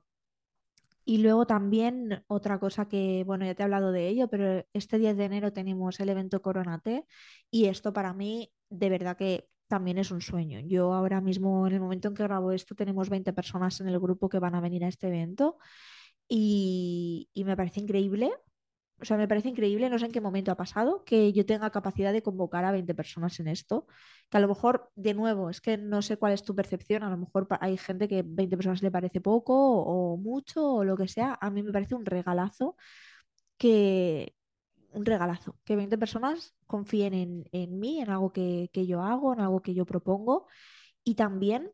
Y 1.04 1.18
luego 1.18 1.46
también 1.46 2.24
otra 2.28 2.60
cosa 2.60 2.88
que, 2.88 3.24
bueno, 3.26 3.44
ya 3.44 3.54
te 3.54 3.62
he 3.62 3.64
hablado 3.64 3.90
de 3.90 4.08
ello, 4.08 4.28
pero 4.28 4.64
este 4.72 4.98
10 4.98 5.16
de 5.16 5.24
enero 5.24 5.52
tenemos 5.52 5.98
el 5.98 6.08
evento 6.08 6.40
Coronate 6.42 7.06
y 7.50 7.66
esto 7.66 7.92
para 7.92 8.12
mí 8.14 8.52
de 8.70 8.88
verdad 8.88 9.16
que 9.16 9.48
también 9.72 9.96
es 9.96 10.10
un 10.10 10.20
sueño. 10.20 10.60
Yo 10.60 10.92
ahora 10.92 11.22
mismo, 11.22 11.66
en 11.66 11.72
el 11.72 11.80
momento 11.80 12.08
en 12.08 12.14
que 12.14 12.22
grabo 12.24 12.52
esto, 12.52 12.74
tenemos 12.74 13.08
20 13.08 13.32
personas 13.32 13.80
en 13.80 13.88
el 13.88 13.98
grupo 13.98 14.28
que 14.28 14.38
van 14.38 14.54
a 14.54 14.60
venir 14.60 14.84
a 14.84 14.88
este 14.88 15.06
evento 15.08 15.56
y, 16.28 17.30
me 17.34 17.56
parece 17.56 17.80
increíble. 17.80 18.30
O 19.00 19.06
sea, 19.06 19.16
me 19.16 19.26
parece 19.26 19.48
increíble, 19.48 19.88
no 19.88 19.98
sé 19.98 20.04
en 20.06 20.12
qué 20.12 20.20
momento 20.20 20.52
ha 20.52 20.56
pasado, 20.56 21.04
que 21.04 21.32
yo 21.32 21.46
tenga 21.46 21.70
capacidad 21.70 22.12
de 22.12 22.22
convocar 22.22 22.66
a 22.66 22.72
20 22.72 22.94
personas 22.94 23.40
en 23.40 23.48
esto. 23.48 23.86
Que 24.28 24.36
a 24.36 24.40
lo 24.40 24.48
mejor, 24.48 24.90
de 24.94 25.14
nuevo, 25.14 25.48
es 25.48 25.62
que 25.62 25.78
no 25.78 26.02
sé 26.02 26.18
cuál 26.18 26.34
es 26.34 26.42
tu 26.44 26.54
percepción, 26.54 27.02
a 27.02 27.08
lo 27.10 27.16
mejor 27.16 27.48
hay 27.60 27.78
gente 27.78 28.08
que 28.08 28.22
20 28.26 28.56
personas 28.58 28.82
le 28.82 28.90
parece 28.90 29.22
poco 29.22 29.54
o 29.54 30.18
mucho 30.18 30.66
o 30.74 30.84
lo 30.84 30.98
que 30.98 31.08
sea. 31.08 31.38
A 31.40 31.50
mí 31.50 31.62
me 31.62 31.72
parece 31.72 31.94
un 31.94 32.04
regalazo 32.04 32.76
que, 33.56 34.34
un 34.92 35.04
regalazo, 35.04 35.56
que 35.64 35.76
20 35.76 35.98
personas 35.98 36.54
confíen 36.66 37.14
en, 37.14 37.44
en 37.52 37.78
mí, 37.78 38.00
en 38.00 38.10
algo 38.10 38.32
que, 38.32 38.70
que, 38.72 38.86
yo 38.86 39.02
hago, 39.02 39.32
en 39.32 39.40
algo 39.40 39.62
que 39.62 39.74
yo 39.74 39.86
propongo 39.86 40.46
y 41.04 41.14
también 41.14 41.70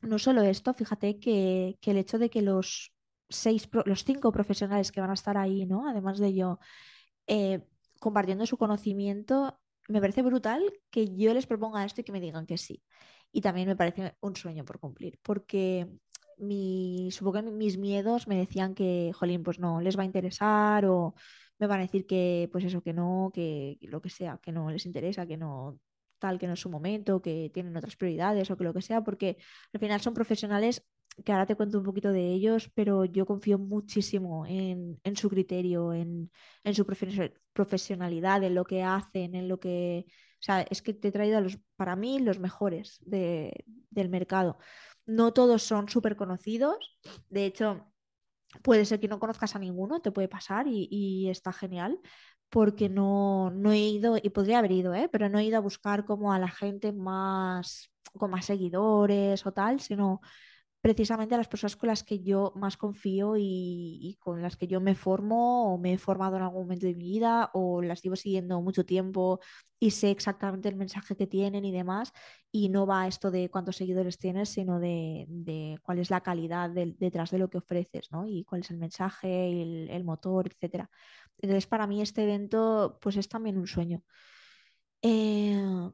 no 0.00 0.18
solo 0.18 0.42
esto, 0.42 0.74
fíjate 0.74 1.18
que, 1.18 1.78
que 1.80 1.90
el 1.90 1.98
hecho 1.98 2.18
de 2.18 2.30
que 2.30 2.42
los 2.42 2.92
seis, 3.28 3.68
los 3.84 4.04
cinco 4.04 4.32
profesionales 4.32 4.92
que 4.92 5.00
van 5.00 5.10
a 5.10 5.14
estar 5.14 5.36
ahí, 5.36 5.66
¿no? 5.66 5.88
Además 5.88 6.18
de 6.18 6.34
yo, 6.34 6.58
eh, 7.26 7.64
compartiendo 8.00 8.46
su 8.46 8.56
conocimiento, 8.56 9.58
me 9.88 10.00
parece 10.00 10.22
brutal 10.22 10.62
que 10.90 11.14
yo 11.16 11.34
les 11.34 11.46
proponga 11.46 11.84
esto 11.84 12.00
y 12.00 12.04
que 12.04 12.12
me 12.12 12.20
digan 12.20 12.46
que 12.46 12.58
sí. 12.58 12.82
Y 13.32 13.40
también 13.40 13.68
me 13.68 13.76
parece 13.76 14.16
un 14.20 14.36
sueño 14.36 14.64
por 14.64 14.78
cumplir, 14.80 15.18
porque 15.22 15.88
supongo 17.10 17.32
que 17.34 17.42
mis 17.42 17.78
miedos 17.78 18.28
me 18.28 18.36
decían 18.36 18.74
que, 18.74 19.12
jolín, 19.14 19.42
pues 19.42 19.58
no 19.58 19.80
les 19.80 19.98
va 19.98 20.02
a 20.02 20.06
interesar 20.06 20.86
o 20.86 21.14
me 21.58 21.66
van 21.66 21.80
a 21.80 21.82
decir 21.84 22.06
que, 22.06 22.48
pues 22.52 22.64
eso, 22.64 22.82
que 22.82 22.92
no, 22.92 23.30
que 23.34 23.78
lo 23.82 24.00
que 24.02 24.10
sea, 24.10 24.38
que 24.42 24.52
no 24.52 24.70
les 24.70 24.86
interesa, 24.86 25.26
que 25.26 25.36
no 25.36 25.78
tal, 26.18 26.38
que 26.38 26.46
no 26.46 26.54
es 26.54 26.60
su 26.60 26.70
momento, 26.70 27.22
que 27.22 27.50
tienen 27.54 27.76
otras 27.76 27.96
prioridades 27.96 28.50
o 28.50 28.56
que 28.56 28.64
lo 28.64 28.74
que 28.74 28.82
sea, 28.82 29.02
porque 29.02 29.36
al 29.72 29.80
final 29.80 30.00
son 30.00 30.14
profesionales 30.14 30.84
que 31.24 31.32
ahora 31.32 31.46
te 31.46 31.56
cuento 31.56 31.78
un 31.78 31.84
poquito 31.84 32.12
de 32.12 32.32
ellos, 32.32 32.70
pero 32.74 33.04
yo 33.04 33.26
confío 33.26 33.58
muchísimo 33.58 34.46
en, 34.46 35.00
en 35.02 35.16
su 35.16 35.28
criterio, 35.28 35.92
en, 35.92 36.30
en 36.62 36.74
su 36.74 36.84
profes- 36.86 37.32
profesionalidad, 37.52 38.42
en 38.44 38.54
lo 38.54 38.64
que 38.64 38.82
hacen, 38.84 39.34
en 39.34 39.48
lo 39.48 39.58
que... 39.58 40.06
O 40.08 40.42
sea, 40.42 40.62
es 40.62 40.80
que 40.82 40.94
te 40.94 41.08
he 41.08 41.12
traído 41.12 41.40
los, 41.40 41.58
para 41.76 41.96
mí, 41.96 42.20
los 42.20 42.38
mejores 42.38 42.98
de- 43.04 43.64
del 43.90 44.08
mercado. 44.08 44.58
No 45.06 45.32
todos 45.32 45.62
son 45.64 45.88
súper 45.88 46.14
conocidos, 46.16 46.98
de 47.30 47.46
hecho, 47.46 47.86
puede 48.62 48.84
ser 48.84 49.00
que 49.00 49.08
no 49.08 49.18
conozcas 49.18 49.54
a 49.56 49.58
ninguno, 49.58 50.00
te 50.00 50.12
puede 50.12 50.28
pasar 50.28 50.66
y, 50.68 50.88
y 50.90 51.28
está 51.30 51.52
genial, 51.52 52.00
porque 52.50 52.88
no, 52.88 53.50
no 53.50 53.72
he 53.72 53.78
ido, 53.78 54.16
y 54.22 54.30
podría 54.30 54.58
haber 54.58 54.72
ido, 54.72 54.94
¿eh? 54.94 55.08
pero 55.10 55.28
no 55.28 55.38
he 55.38 55.44
ido 55.44 55.58
a 55.58 55.60
buscar 55.60 56.04
como 56.04 56.32
a 56.32 56.38
la 56.38 56.48
gente 56.48 56.92
más, 56.92 57.90
con 58.16 58.30
más 58.30 58.46
seguidores 58.46 59.46
o 59.46 59.52
tal, 59.52 59.80
sino 59.80 60.20
precisamente 60.80 61.34
a 61.34 61.38
las 61.38 61.48
personas 61.48 61.76
con 61.76 61.88
las 61.88 62.04
que 62.04 62.20
yo 62.20 62.52
más 62.56 62.76
confío 62.76 63.34
y, 63.36 64.16
con 64.20 64.42
las 64.42 64.56
que 64.56 64.66
yo 64.68 64.80
me 64.80 64.94
formo 64.94 65.74
o 65.74 65.78
me 65.78 65.92
he 65.94 65.98
formado 65.98 66.36
en 66.36 66.42
algún 66.42 66.62
momento 66.62 66.86
de 66.86 66.94
mi 66.94 67.04
vida 67.10 67.50
o 67.54 67.82
las 67.82 68.02
llevo 68.02 68.16
siguiendo 68.16 68.60
mucho 68.62 68.84
tiempo 68.86 69.40
y 69.80 69.90
sé 69.92 70.10
exactamente 70.10 70.68
el 70.68 70.76
mensaje 70.76 71.16
que 71.16 71.26
tienen 71.26 71.64
y 71.64 71.72
demás. 71.72 72.12
Y 72.50 72.68
no 72.68 72.86
va 72.86 73.06
esto 73.06 73.30
de 73.30 73.50
cuántos 73.50 73.76
seguidores 73.76 74.18
tienes, 74.18 74.48
sino 74.48 74.78
de, 74.80 75.26
de 75.28 75.78
cuál 75.82 75.98
es 75.98 76.10
la 76.10 76.20
calidad 76.22 76.70
del- 76.70 76.96
detrás 76.98 77.30
de 77.30 77.38
lo 77.38 77.48
que 77.50 77.58
ofreces, 77.58 78.10
¿no? 78.10 78.26
Y 78.26 78.44
cuál 78.44 78.62
es 78.62 78.70
el 78.70 78.78
mensaje, 78.78 79.50
el, 79.62 79.88
el 79.90 80.04
motor, 80.04 80.46
etcétera. 80.48 80.90
Entonces, 81.38 81.66
para 81.66 81.86
mí 81.86 82.02
este 82.02 82.22
evento 82.24 82.98
pues 83.00 83.16
es 83.16 83.28
también 83.28 83.58
un 83.58 83.66
sueño. 83.66 84.02
Eh, 85.02 85.90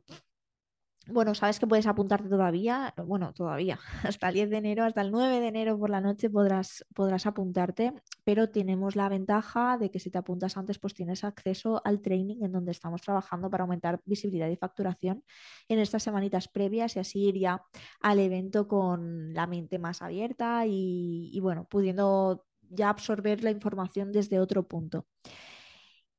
bueno, 1.07 1.35
sabes 1.35 1.59
que 1.59 1.67
puedes 1.67 1.87
apuntarte 1.87 2.29
todavía, 2.29 2.95
bueno, 3.07 3.33
todavía, 3.33 3.79
hasta 4.03 4.29
el 4.29 4.35
10 4.35 4.51
de 4.51 4.57
enero, 4.57 4.85
hasta 4.85 5.03
el 5.03 5.11
9 5.11 5.41
de 5.41 5.49
enero 5.49 5.79
por 5.79 5.91
la 5.91 6.01
noche 6.01 6.31
podrás, 6.31 6.85
podrás 6.95 7.27
apuntarte, 7.27 7.93
pero 8.25 8.51
tenemos 8.51 8.97
la 8.97 9.09
ventaja 9.09 9.77
de 9.79 9.91
que 9.91 9.99
si 9.99 10.11
te 10.11 10.19
apuntas 10.19 10.57
antes, 10.57 10.79
pues 10.79 10.95
tienes 10.95 11.25
acceso 11.25 11.83
al 11.85 12.01
training 12.01 12.43
en 12.43 12.53
donde 12.53 12.73
estamos 12.73 13.03
trabajando 13.03 13.51
para 13.51 13.65
aumentar 13.65 14.01
visibilidad 14.05 14.49
y 14.49 14.57
facturación 14.57 15.25
en 15.69 15.79
estas 15.79 16.03
semanitas 16.03 16.49
previas 16.49 16.97
y 16.97 17.01
así 17.01 17.21
ir 17.29 17.39
ya 17.39 17.63
al 18.01 18.19
evento 18.19 18.67
con 18.69 19.35
la 19.35 19.47
mente 19.47 19.79
más 19.79 20.03
abierta 20.03 20.67
y, 20.67 21.31
y 21.33 21.41
bueno, 21.41 21.67
pudiendo 21.69 22.47
ya 22.71 22.89
absorber 22.89 23.45
la 23.45 23.51
información 23.51 24.11
desde 24.13 24.41
otro 24.41 24.67
punto. 24.67 25.07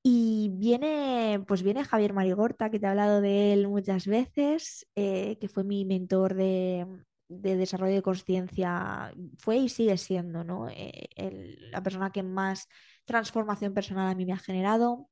Y 0.07 0.49
viene, 0.53 1.43
pues 1.47 1.63
viene 1.63 1.83
Javier 1.83 2.13
Marigorta, 2.13 2.69
que 2.69 2.79
te 2.79 2.85
he 2.85 2.89
hablado 2.89 3.21
de 3.21 3.53
él 3.53 3.67
muchas 3.67 4.05
veces, 4.05 4.85
eh, 4.95 5.37
que 5.41 5.47
fue 5.49 5.63
mi 5.63 5.83
mentor 5.83 6.35
de, 6.35 6.85
de 7.27 7.55
desarrollo 7.57 7.95
de 7.95 8.01
conciencia, 8.03 9.11
fue 9.39 9.57
y 9.57 9.69
sigue 9.69 9.97
siendo, 9.97 10.43
¿no? 10.43 10.69
Eh, 10.69 11.09
el- 11.15 11.71
la 11.71 11.81
persona 11.81 12.11
que 12.11 12.21
más 12.23 12.67
transformación 13.05 13.73
personal 13.73 14.07
a 14.11 14.15
mí 14.15 14.25
me 14.27 14.33
ha 14.33 14.37
generado. 14.37 15.09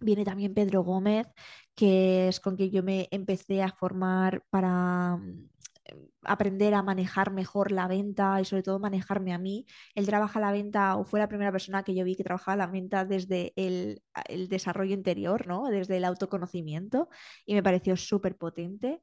Viene 0.00 0.24
también 0.24 0.54
Pedro 0.54 0.82
Gómez, 0.84 1.26
que 1.76 2.28
es 2.28 2.40
con 2.40 2.56
quien 2.56 2.70
yo 2.72 2.82
me 2.82 3.08
empecé 3.12 3.62
a 3.62 3.70
formar 3.72 4.44
para 4.50 5.18
aprender 6.22 6.74
a 6.74 6.82
manejar 6.82 7.32
mejor 7.32 7.72
la 7.72 7.88
venta 7.88 8.40
y 8.40 8.44
sobre 8.44 8.62
todo 8.62 8.78
manejarme 8.78 9.32
a 9.32 9.38
mí. 9.38 9.66
Él 9.94 10.06
trabaja 10.06 10.40
la 10.40 10.52
venta 10.52 10.96
o 10.96 11.04
fue 11.04 11.20
la 11.20 11.28
primera 11.28 11.52
persona 11.52 11.82
que 11.82 11.94
yo 11.94 12.04
vi 12.04 12.16
que 12.16 12.24
trabajaba 12.24 12.56
la 12.56 12.66
venta 12.66 13.04
desde 13.04 13.52
el, 13.56 14.02
el 14.28 14.48
desarrollo 14.48 14.94
interior, 14.94 15.46
¿no? 15.46 15.68
Desde 15.68 15.96
el 15.96 16.04
autoconocimiento 16.04 17.08
y 17.46 17.54
me 17.54 17.62
pareció 17.62 17.96
súper 17.96 18.36
potente. 18.36 19.02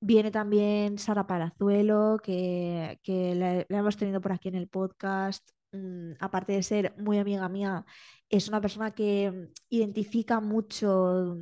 Viene 0.00 0.30
también 0.30 0.98
Sara 0.98 1.26
Palazuelo, 1.26 2.18
que, 2.22 3.00
que 3.02 3.34
la, 3.34 3.64
la 3.68 3.78
hemos 3.78 3.96
tenido 3.96 4.20
por 4.20 4.32
aquí 4.32 4.48
en 4.48 4.56
el 4.56 4.68
podcast. 4.68 5.48
Mm, 5.72 6.12
aparte 6.20 6.52
de 6.52 6.62
ser 6.62 6.94
muy 6.98 7.18
amiga 7.18 7.48
mía, 7.48 7.84
es 8.28 8.48
una 8.48 8.60
persona 8.60 8.92
que 8.92 9.50
identifica 9.68 10.40
mucho 10.40 11.38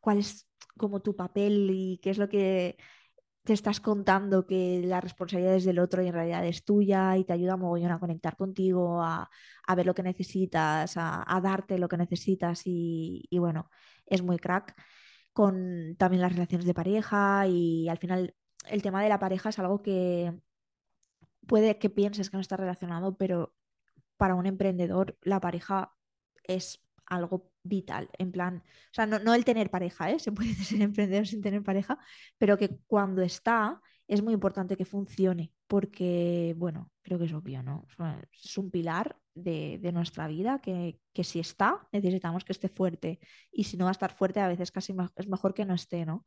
cuál 0.00 0.18
es 0.18 0.46
como 0.76 1.00
tu 1.00 1.16
papel 1.16 1.70
y 1.72 1.98
qué 2.02 2.10
es 2.10 2.18
lo 2.18 2.28
que 2.28 2.76
te 3.46 3.54
estás 3.54 3.80
contando 3.80 4.46
que 4.46 4.82
la 4.84 5.00
responsabilidad 5.00 5.54
es 5.54 5.64
del 5.64 5.78
otro 5.78 6.02
y 6.02 6.08
en 6.08 6.12
realidad 6.14 6.44
es 6.44 6.64
tuya 6.64 7.16
y 7.16 7.24
te 7.24 7.32
ayuda 7.32 7.56
mogollón 7.56 7.92
a 7.92 8.00
conectar 8.00 8.36
contigo, 8.36 9.02
a, 9.02 9.30
ver 9.76 9.86
lo 9.86 9.94
que 9.94 10.02
necesitas, 10.02 10.96
a, 10.96 11.24
a 11.26 11.40
darte 11.40 11.78
lo 11.78 11.88
que 11.88 11.96
necesitas 11.96 12.62
y, 12.66 13.24
y 13.30 13.38
bueno, 13.38 13.70
es 14.04 14.22
muy 14.22 14.38
crack. 14.38 14.74
Con 15.32 15.96
también 15.98 16.22
las 16.22 16.32
relaciones 16.32 16.66
de 16.66 16.74
pareja 16.74 17.46
y 17.46 17.88
al 17.88 17.98
final 17.98 18.34
el 18.66 18.82
tema 18.82 19.02
de 19.02 19.08
la 19.08 19.18
pareja 19.20 19.50
es 19.50 19.58
algo 19.58 19.82
que 19.82 20.32
puede 21.46 21.78
que 21.78 21.90
pienses 21.90 22.30
que 22.30 22.36
no 22.36 22.40
está 22.40 22.56
relacionado, 22.56 23.16
pero 23.16 23.54
para 24.16 24.34
un 24.34 24.46
emprendedor 24.46 25.18
la 25.22 25.40
pareja 25.40 25.92
es 26.44 26.80
algo 27.06 27.50
vital, 27.68 28.08
en 28.18 28.32
plan, 28.32 28.62
o 28.66 28.94
sea, 28.94 29.06
no, 29.06 29.18
no 29.18 29.34
el 29.34 29.44
tener 29.44 29.70
pareja, 29.70 30.10
¿eh? 30.10 30.18
Se 30.20 30.32
puede 30.32 30.54
ser 30.54 30.82
emprendedor 30.82 31.26
sin 31.26 31.42
tener 31.42 31.62
pareja, 31.62 31.98
pero 32.38 32.56
que 32.58 32.78
cuando 32.86 33.22
está 33.22 33.80
es 34.08 34.22
muy 34.22 34.34
importante 34.34 34.76
que 34.76 34.84
funcione, 34.84 35.52
porque, 35.66 36.54
bueno, 36.56 36.90
creo 37.02 37.18
que 37.18 37.24
es 37.24 37.32
obvio, 37.32 37.62
¿no? 37.62 37.86
Es 38.32 38.56
un 38.56 38.70
pilar 38.70 39.16
de, 39.34 39.78
de 39.82 39.92
nuestra 39.92 40.28
vida 40.28 40.60
que, 40.60 41.00
que 41.12 41.24
si 41.24 41.40
está, 41.40 41.88
necesitamos 41.92 42.44
que 42.44 42.52
esté 42.52 42.68
fuerte, 42.68 43.18
y 43.50 43.64
si 43.64 43.76
no 43.76 43.84
va 43.86 43.90
a 43.90 43.92
estar 43.92 44.14
fuerte, 44.14 44.40
a 44.40 44.48
veces 44.48 44.70
casi 44.70 44.94
es 45.16 45.28
mejor 45.28 45.54
que 45.54 45.64
no 45.64 45.74
esté, 45.74 46.06
¿no? 46.06 46.24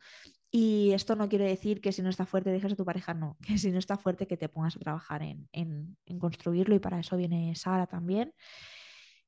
Y 0.52 0.92
esto 0.92 1.16
no 1.16 1.30
quiere 1.30 1.46
decir 1.46 1.80
que 1.80 1.92
si 1.92 2.02
no 2.02 2.10
está 2.10 2.26
fuerte 2.26 2.50
dejes 2.50 2.74
a 2.74 2.76
tu 2.76 2.86
pareja, 2.86 3.14
no, 3.14 3.38
que 3.42 3.58
si 3.58 3.72
no 3.72 3.80
está 3.80 3.98
fuerte 3.98 4.28
que 4.28 4.38
te 4.38 4.50
pongas 4.50 4.76
a 4.76 4.80
trabajar 4.80 5.24
en, 5.24 5.48
en, 5.54 5.98
en 6.06 6.20
construirlo 6.20 6.76
y 6.76 6.80
para 6.80 7.00
eso 7.00 7.16
viene 7.16 7.56
Sara 7.56 7.88
también. 7.88 8.34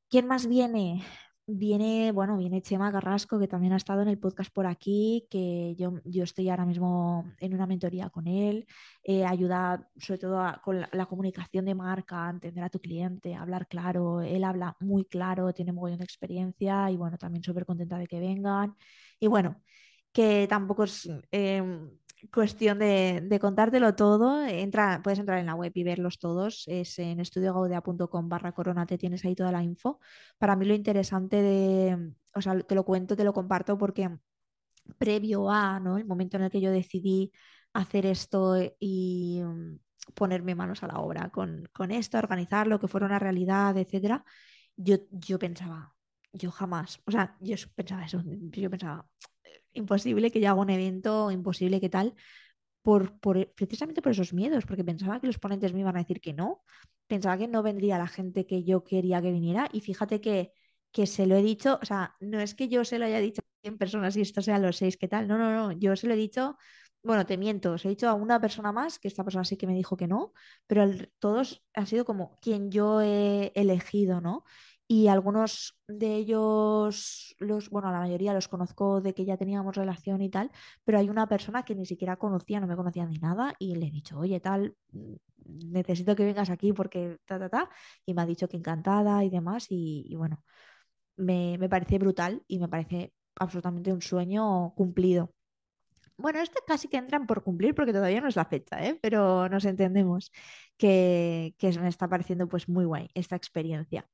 ¿Quién 0.09 0.27
más 0.27 0.47
viene? 0.47 1.03
Viene, 1.47 2.11
bueno, 2.13 2.37
viene 2.37 2.61
Chema 2.61 2.91
Carrasco, 2.91 3.37
que 3.39 3.47
también 3.47 3.73
ha 3.73 3.77
estado 3.77 4.01
en 4.03 4.07
el 4.07 4.17
podcast 4.19 4.53
por 4.53 4.67
aquí, 4.67 5.27
que 5.29 5.75
yo, 5.75 5.95
yo 6.05 6.23
estoy 6.23 6.47
ahora 6.49 6.65
mismo 6.65 7.25
en 7.39 7.53
una 7.53 7.67
mentoría 7.67 8.09
con 8.09 8.27
él, 8.27 8.65
eh, 9.03 9.25
ayuda 9.25 9.89
sobre 9.97 10.19
todo 10.19 10.41
con 10.63 10.79
la, 10.79 11.05
comunicación 11.07 11.65
de 11.65 11.75
marca, 11.75 12.29
entender 12.29 12.63
a 12.63 12.69
tu 12.69 12.79
cliente, 12.79 13.35
hablar 13.35 13.67
claro, 13.67 14.21
él 14.21 14.43
habla 14.45 14.77
muy 14.79 15.03
claro, 15.05 15.51
tiene 15.53 15.73
muy 15.73 15.91
buena 15.91 16.03
experiencia 16.05 16.89
y 16.89 16.95
bueno, 16.95 17.17
también 17.17 17.43
súper 17.43 17.65
contenta 17.65 17.97
de 17.97 18.07
que 18.07 18.19
vengan. 18.19 18.75
Y 19.19 19.27
bueno, 19.27 19.61
que 20.13 20.47
tampoco 20.47 20.83
es 20.85 21.09
eh, 21.31 21.63
cuestión 22.33 22.79
de, 22.79 23.37
contártelo 23.41 23.95
todo. 23.95 24.45
Entra, 24.45 25.01
puedes 25.03 25.19
entrar 25.19 25.39
en 25.39 25.45
la 25.47 25.55
web 25.55 25.71
y 25.73 25.83
verlos 25.83 26.19
todos. 26.19 26.63
Es 26.67 26.99
en 26.99 27.19
estudiogaudia.com 27.19 28.29
barra 28.29 28.51
corona, 28.51 28.85
te 28.85 28.97
tienes 28.97 29.25
ahí 29.25 29.35
toda 29.35 29.51
la 29.51 29.63
info. 29.63 29.99
Para 30.37 30.55
mí 30.55 30.65
lo 30.65 30.73
interesante 30.73 31.41
de, 31.41 32.13
o 32.33 32.41
sea, 32.41 32.59
te 32.59 32.75
lo 32.75 32.83
cuento, 32.85 33.15
te 33.15 33.23
lo 33.23 33.33
comparto 33.33 33.77
porque 33.77 34.09
previo 34.97 35.49
a, 35.49 35.79
¿no? 35.79 35.97
El 35.97 36.05
momento 36.05 36.37
en 36.37 36.43
el 36.43 36.51
que 36.51 36.61
yo 36.61 36.71
decidí 36.71 37.31
hacer 37.73 38.05
esto 38.05 38.55
y 38.79 39.41
um, 39.43 39.79
ponerme 40.13 40.55
manos 40.55 40.83
a 40.83 40.87
la 40.87 40.99
obra 40.99 41.29
con, 41.29 41.69
con 41.73 41.91
esto, 41.91 42.17
organizarlo, 42.17 42.79
que 42.79 42.87
fuera 42.87 43.05
una 43.05 43.19
realidad, 43.19 43.77
etcétera, 43.77 44.23
yo, 44.75 44.97
yo 45.11 45.39
pensaba, 45.39 45.93
yo 46.33 46.51
jamás, 46.51 47.01
o 47.05 47.11
sea, 47.11 47.37
yo 47.39 47.55
pensaba 47.75 48.05
eso, 48.05 48.21
yo 48.25 48.69
pensaba, 48.69 49.07
imposible 49.73 50.31
que 50.31 50.39
yo 50.41 50.49
haga 50.49 50.61
un 50.61 50.69
evento, 50.69 51.31
imposible 51.31 51.79
que 51.81 51.89
tal, 51.89 52.13
por, 52.81 53.19
por, 53.19 53.51
precisamente 53.53 54.01
por 54.01 54.11
esos 54.11 54.33
miedos, 54.33 54.65
porque 54.65 54.83
pensaba 54.83 55.19
que 55.19 55.27
los 55.27 55.39
ponentes 55.39 55.73
me 55.73 55.81
iban 55.81 55.95
a 55.95 55.99
decir 55.99 56.21
que 56.21 56.33
no, 56.33 56.63
pensaba 57.07 57.37
que 57.37 57.47
no 57.47 57.63
vendría 57.63 57.97
la 57.97 58.07
gente 58.07 58.45
que 58.47 58.63
yo 58.63 58.83
quería 58.83 59.21
que 59.21 59.31
viniera 59.31 59.69
y 59.71 59.81
fíjate 59.81 60.21
que, 60.21 60.51
que 60.91 61.07
se 61.07 61.25
lo 61.27 61.35
he 61.35 61.43
dicho, 61.43 61.79
o 61.81 61.85
sea, 61.85 62.15
no 62.19 62.39
es 62.39 62.55
que 62.55 62.69
yo 62.69 62.83
se 62.85 62.99
lo 62.99 63.05
haya 63.05 63.19
dicho 63.19 63.41
a 63.41 63.61
100 63.61 63.77
personas 63.77 64.15
y 64.17 64.21
esto 64.21 64.41
sean 64.41 64.61
los 64.61 64.77
seis, 64.77 64.97
¿qué 64.97 65.07
tal? 65.07 65.27
No, 65.27 65.37
no, 65.37 65.51
no, 65.53 65.71
yo 65.73 65.95
se 65.95 66.07
lo 66.07 66.13
he 66.13 66.17
dicho, 66.17 66.57
bueno, 67.03 67.25
te 67.25 67.37
miento, 67.37 67.77
se 67.77 67.87
lo 67.87 67.91
he 67.91 67.95
dicho 67.95 68.09
a 68.09 68.13
una 68.13 68.39
persona 68.39 68.71
más, 68.71 68.99
que 68.99 69.07
esta 69.07 69.23
persona 69.23 69.43
sí 69.45 69.57
que 69.57 69.67
me 69.67 69.75
dijo 69.75 69.97
que 69.97 70.07
no, 70.07 70.33
pero 70.67 70.89
todos 71.19 71.63
han 71.73 71.87
sido 71.87 72.05
como 72.05 72.39
quien 72.41 72.71
yo 72.71 73.01
he 73.01 73.51
elegido, 73.55 74.21
¿no? 74.21 74.43
Y 74.91 75.07
algunos 75.07 75.79
de 75.87 76.15
ellos, 76.17 77.33
los, 77.39 77.69
bueno, 77.69 77.89
la 77.93 77.99
mayoría 77.99 78.33
los 78.33 78.49
conozco 78.49 78.99
de 78.99 79.13
que 79.13 79.23
ya 79.23 79.37
teníamos 79.37 79.77
relación 79.77 80.21
y 80.21 80.29
tal, 80.29 80.51
pero 80.83 80.99
hay 80.99 81.09
una 81.09 81.27
persona 81.27 81.63
que 81.63 81.75
ni 81.75 81.85
siquiera 81.85 82.17
conocía, 82.17 82.59
no 82.59 82.67
me 82.67 82.75
conocía 82.75 83.05
ni 83.05 83.17
nada, 83.17 83.53
y 83.57 83.75
le 83.75 83.87
he 83.87 83.89
dicho, 83.89 84.19
oye, 84.19 84.41
tal, 84.41 84.75
necesito 85.45 86.13
que 86.13 86.25
vengas 86.25 86.49
aquí 86.49 86.73
porque 86.73 87.19
ta, 87.25 87.39
ta, 87.39 87.47
ta, 87.47 87.69
y 88.05 88.13
me 88.13 88.21
ha 88.21 88.25
dicho 88.25 88.49
que 88.49 88.57
encantada 88.57 89.23
y 89.23 89.29
demás, 89.29 89.67
y, 89.69 90.07
y 90.09 90.15
bueno, 90.17 90.43
me, 91.15 91.57
me 91.57 91.69
parece 91.69 91.97
brutal 91.97 92.43
y 92.49 92.59
me 92.59 92.67
parece 92.67 93.13
absolutamente 93.35 93.93
un 93.93 94.01
sueño 94.01 94.73
cumplido. 94.75 95.33
Bueno, 96.17 96.41
este 96.41 96.59
casi 96.67 96.89
que 96.89 96.97
entran 96.97 97.27
por 97.27 97.43
cumplir 97.43 97.73
porque 97.75 97.93
todavía 97.93 98.19
no 98.19 98.27
es 98.27 98.35
la 98.35 98.45
fecha, 98.45 98.85
¿eh? 98.85 98.99
pero 99.01 99.47
nos 99.47 99.63
entendemos 99.63 100.33
que, 100.77 101.55
que 101.57 101.79
me 101.79 101.87
está 101.87 102.09
pareciendo 102.09 102.49
pues 102.49 102.67
muy 102.67 102.83
guay 102.83 103.07
esta 103.13 103.37
experiencia. 103.37 104.05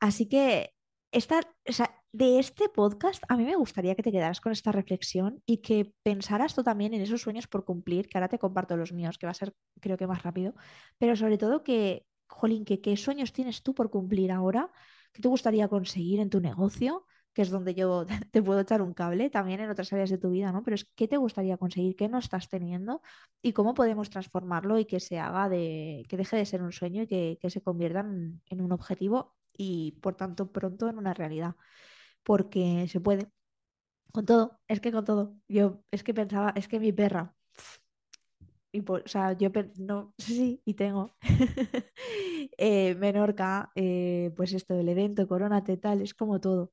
Así 0.00 0.28
que 0.28 0.74
esta, 1.12 1.40
o 1.68 1.72
sea, 1.72 1.94
de 2.12 2.38
este 2.38 2.68
podcast 2.68 3.22
a 3.28 3.36
mí 3.36 3.44
me 3.44 3.56
gustaría 3.56 3.94
que 3.94 4.02
te 4.02 4.12
quedaras 4.12 4.40
con 4.40 4.52
esta 4.52 4.72
reflexión 4.72 5.42
y 5.46 5.58
que 5.58 5.92
pensaras 6.02 6.54
tú 6.54 6.62
también 6.64 6.94
en 6.94 7.02
esos 7.02 7.22
sueños 7.22 7.46
por 7.46 7.64
cumplir, 7.64 8.08
que 8.08 8.18
ahora 8.18 8.28
te 8.28 8.38
comparto 8.38 8.76
los 8.76 8.92
míos, 8.92 9.18
que 9.18 9.26
va 9.26 9.32
a 9.32 9.34
ser 9.34 9.54
creo 9.80 9.96
que 9.96 10.06
más 10.06 10.22
rápido, 10.22 10.54
pero 10.98 11.16
sobre 11.16 11.38
todo 11.38 11.62
que, 11.62 12.06
jolín, 12.28 12.64
que 12.64 12.80
qué 12.80 12.96
sueños 12.96 13.32
tienes 13.32 13.62
tú 13.62 13.74
por 13.74 13.90
cumplir 13.90 14.32
ahora, 14.32 14.70
qué 15.12 15.22
te 15.22 15.28
gustaría 15.28 15.68
conseguir 15.68 16.20
en 16.20 16.30
tu 16.30 16.40
negocio, 16.40 17.06
que 17.32 17.42
es 17.42 17.50
donde 17.50 17.74
yo 17.74 18.06
te 18.32 18.42
puedo 18.42 18.60
echar 18.60 18.82
un 18.82 18.94
cable, 18.94 19.30
también 19.30 19.60
en 19.60 19.70
otras 19.70 19.92
áreas 19.92 20.10
de 20.10 20.18
tu 20.18 20.30
vida, 20.30 20.52
¿no? 20.52 20.62
Pero 20.62 20.76
es 20.76 20.84
qué 20.96 21.08
te 21.08 21.16
gustaría 21.16 21.56
conseguir, 21.56 21.96
qué 21.96 22.08
no 22.08 22.18
estás 22.18 22.48
teniendo 22.48 23.02
y 23.42 23.52
cómo 23.52 23.74
podemos 23.74 24.10
transformarlo 24.10 24.78
y 24.78 24.84
que 24.84 25.00
se 25.00 25.18
haga 25.18 25.48
de, 25.48 26.04
que 26.08 26.16
deje 26.16 26.36
de 26.36 26.46
ser 26.46 26.62
un 26.62 26.72
sueño 26.72 27.02
y 27.02 27.06
que, 27.06 27.38
que 27.40 27.50
se 27.50 27.62
convierta 27.62 28.00
en 28.00 28.60
un 28.60 28.72
objetivo 28.72 29.34
y 29.56 29.92
por 30.02 30.16
tanto 30.16 30.52
pronto 30.52 30.88
en 30.88 30.98
una 30.98 31.14
realidad, 31.14 31.56
porque 32.24 32.86
se 32.90 33.00
puede. 33.00 33.28
Con 34.12 34.26
todo, 34.26 34.60
es 34.68 34.80
que 34.80 34.92
con 34.92 35.04
todo. 35.06 35.36
Yo 35.48 35.84
es 35.92 36.04
que 36.04 36.14
pensaba, 36.14 36.52
es 36.56 36.68
que 36.68 36.80
mi 36.80 36.92
perra, 36.92 37.34
y 38.72 38.82
por- 38.82 39.02
o 39.04 39.08
sea, 39.08 39.32
yo 39.32 39.50
no, 39.78 40.14
sí, 40.18 40.62
y 40.64 40.74
tengo 40.74 41.16
eh, 42.58 42.94
Menorca, 42.96 43.70
eh, 43.74 44.32
pues 44.36 44.52
esto 44.52 44.74
del 44.74 44.88
evento, 44.88 45.26
Corona, 45.28 45.62
tal, 45.64 46.02
es 46.02 46.14
como 46.14 46.40
todo. 46.40 46.70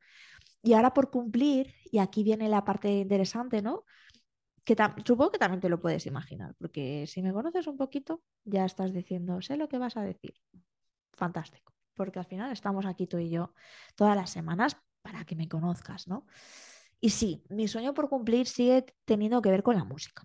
Y 0.63 0.73
ahora 0.73 0.93
por 0.93 1.11
cumplir, 1.11 1.73
y 1.91 1.99
aquí 1.99 2.23
viene 2.23 2.49
la 2.49 2.65
parte 2.65 2.89
interesante, 2.91 3.61
¿no? 3.61 3.85
Que 4.65 4.75
supongo 5.05 5.31
que 5.31 5.39
también 5.39 5.61
te 5.61 5.69
lo 5.69 5.81
puedes 5.81 6.05
imaginar, 6.07 6.55
porque 6.59 7.05
si 7.07 7.21
me 7.23 7.33
conoces 7.33 7.67
un 7.67 7.77
poquito, 7.77 8.23
ya 8.45 8.65
estás 8.65 8.93
diciendo, 8.93 9.41
sé 9.41 9.57
lo 9.57 9.69
que 9.69 9.79
vas 9.79 9.97
a 9.97 10.03
decir. 10.03 10.35
Fantástico, 11.13 11.73
porque 11.97 12.19
al 12.19 12.25
final 12.25 12.51
estamos 12.53 12.85
aquí 12.85 13.07
tú 13.07 13.17
y 13.17 13.29
yo 13.29 13.53
todas 13.95 14.15
las 14.15 14.29
semanas 14.29 14.77
para 15.01 15.25
que 15.25 15.35
me 15.35 15.49
conozcas, 15.49 16.07
¿no? 16.07 16.25
Y 17.01 17.09
sí, 17.09 17.43
mi 17.49 17.67
sueño 17.67 17.93
por 17.93 18.09
cumplir 18.09 18.47
sigue 18.47 18.85
teniendo 19.05 19.41
que 19.41 19.51
ver 19.51 19.63
con 19.63 19.75
la 19.75 19.83
música. 19.83 20.23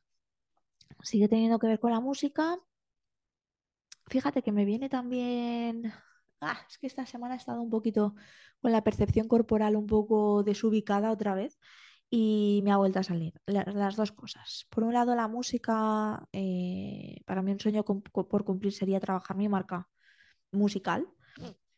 Sigue 1.03 1.29
teniendo 1.29 1.59
que 1.59 1.67
ver 1.67 1.81
con 1.81 1.91
la 1.91 2.01
música. 2.01 2.57
Fíjate 4.07 4.43
que 4.43 4.53
me 4.53 4.65
viene 4.65 4.89
también... 4.89 5.93
Ah, 6.41 6.59
es 6.69 6.77
que 6.79 6.89
esta 6.89 7.07
semana 7.07 7.35
he 7.35 7.37
estado 7.39 7.63
un 7.63 7.71
poquito 7.71 8.15
con 8.61 8.73
la 8.73 8.83
percepción 8.83 9.29
corporal 9.29 9.77
un 9.77 9.87
poco 9.87 10.43
desubicada 10.43 11.13
otra 11.13 11.35
vez 11.35 11.59
y 12.11 12.61
me 12.65 12.73
ha 12.73 12.77
vuelto 12.79 12.99
a 12.99 13.05
salir 13.05 13.33
la- 13.47 13.65
las 13.65 13.97
dos 13.97 14.13
cosas. 14.13 14.67
Por 14.71 14.83
un 14.85 14.93
lado, 14.93 15.15
la 15.15 15.29
música, 15.29 16.27
eh, 16.33 17.23
para 17.27 17.43
mí 17.43 17.53
un 17.53 17.61
sueño 17.61 17.85
por 17.85 18.45
cumplir 18.45 18.73
sería 18.73 18.99
trabajar 19.01 19.37
mi 19.37 19.49
marca 19.49 19.89
musical 20.51 21.07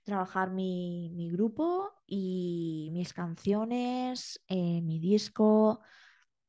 trabajar 0.04 0.50
mi, 0.50 1.11
mi 1.14 1.30
grupo 1.30 1.92
y 2.06 2.90
mis 2.92 3.12
canciones, 3.12 4.40
eh, 4.49 4.80
mi 4.82 4.99
disco, 5.00 5.80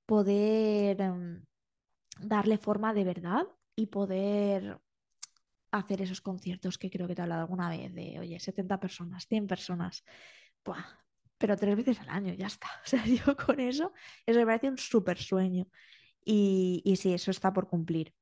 poder 0.06 1.02
em, 1.02 1.46
darle 2.20 2.58
forma 2.58 2.94
de 2.94 3.04
verdad 3.04 3.48
y 3.76 3.88
poder 3.88 4.80
hacer 5.72 6.02
esos 6.02 6.22
conciertos 6.22 6.78
que 6.78 6.90
creo 6.90 7.08
que 7.08 7.16
te 7.16 7.22
he 7.22 7.24
hablado 7.24 7.42
alguna 7.42 7.70
vez 7.70 7.94
de, 7.94 8.20
oye, 8.20 8.40
70 8.40 8.80
personas, 8.80 9.28
100 9.28 9.48
personas, 9.48 10.04
pero 11.38 11.58
tres 11.58 11.76
veces 11.76 12.00
al 12.00 12.10
año, 12.10 12.34
ya 12.34 12.48
está. 12.48 12.68
O 12.86 12.88
sea, 12.88 13.06
yo 13.06 13.36
con 13.38 13.60
eso, 13.60 13.94
eso 14.26 14.40
me 14.40 14.46
parece 14.46 14.70
un 14.70 14.78
súper 14.78 15.18
sueño. 15.18 15.68
Y, 16.24 16.82
y 16.86 16.96
sí, 16.96 17.14
eso 17.14 17.32
está 17.32 17.54
por 17.54 17.68
cumplir 17.68 18.14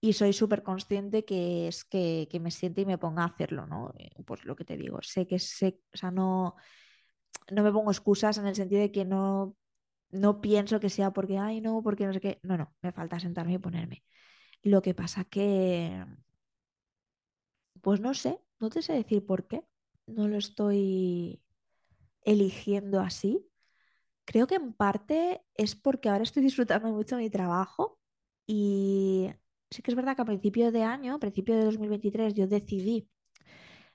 y 0.00 0.14
soy 0.14 0.32
súper 0.32 0.62
consciente 0.62 1.24
que 1.24 1.68
es 1.68 1.84
que, 1.84 2.28
que 2.30 2.40
me 2.40 2.50
siente 2.50 2.82
y 2.82 2.86
me 2.86 2.98
ponga 2.98 3.22
a 3.24 3.26
hacerlo, 3.26 3.66
¿no? 3.66 3.92
Eh, 3.98 4.10
Pues 4.26 4.44
lo 4.44 4.56
que 4.56 4.64
te 4.64 4.76
digo, 4.76 5.00
sé 5.02 5.26
que 5.26 5.38
sé, 5.38 5.80
o 5.94 5.96
sea, 5.98 6.10
no, 6.10 6.56
no 7.50 7.62
me 7.64 7.72
pongo 7.72 7.90
excusas 7.90 8.38
en 8.38 8.46
el 8.46 8.54
sentido 8.56 8.80
de 8.82 8.92
que 8.92 9.04
no, 9.04 9.56
no 10.10 10.40
pienso 10.40 10.80
que 10.80 10.90
sea 10.90 11.12
porque, 11.12 11.38
ay, 11.38 11.60
no, 11.60 11.82
porque 11.82 12.06
no 12.06 12.12
sé 12.14 12.20
qué, 12.20 12.40
no, 12.42 12.56
no, 12.58 12.74
me 12.82 12.92
falta 12.92 13.20
sentarme 13.20 13.54
y 13.54 13.58
ponerme. 13.58 14.04
Lo 14.62 14.82
que 14.82 14.94
pasa 14.94 15.24
que, 15.26 16.04
pues 17.82 18.00
no 18.00 18.14
sé, 18.14 18.40
no 18.60 18.70
te 18.70 18.82
sé 18.82 18.92
decir 18.94 19.24
por 19.26 19.46
qué, 19.46 19.64
no 20.06 20.28
lo 20.28 20.36
estoy 20.38 21.42
eligiendo 22.22 23.00
así. 23.00 23.46
Creo 24.26 24.46
que 24.46 24.56
en 24.56 24.72
parte 24.74 25.42
es 25.56 25.76
porque 25.76 26.08
ahora 26.10 26.24
estoy 26.24 26.42
disfrutando 26.44 26.88
mucho 26.90 27.16
mi 27.18 27.30
trabajo 27.30 28.00
y 28.46 29.30
sí 29.70 29.82
que 29.82 29.90
es 29.90 29.96
verdad 29.96 30.16
que 30.16 30.22
a 30.22 30.24
principio 30.24 30.72
de 30.72 30.82
año, 30.82 31.14
a 31.14 31.18
principio 31.20 31.56
de 31.56 31.64
2023, 31.64 32.34
yo 32.34 32.46
decidí 32.46 33.08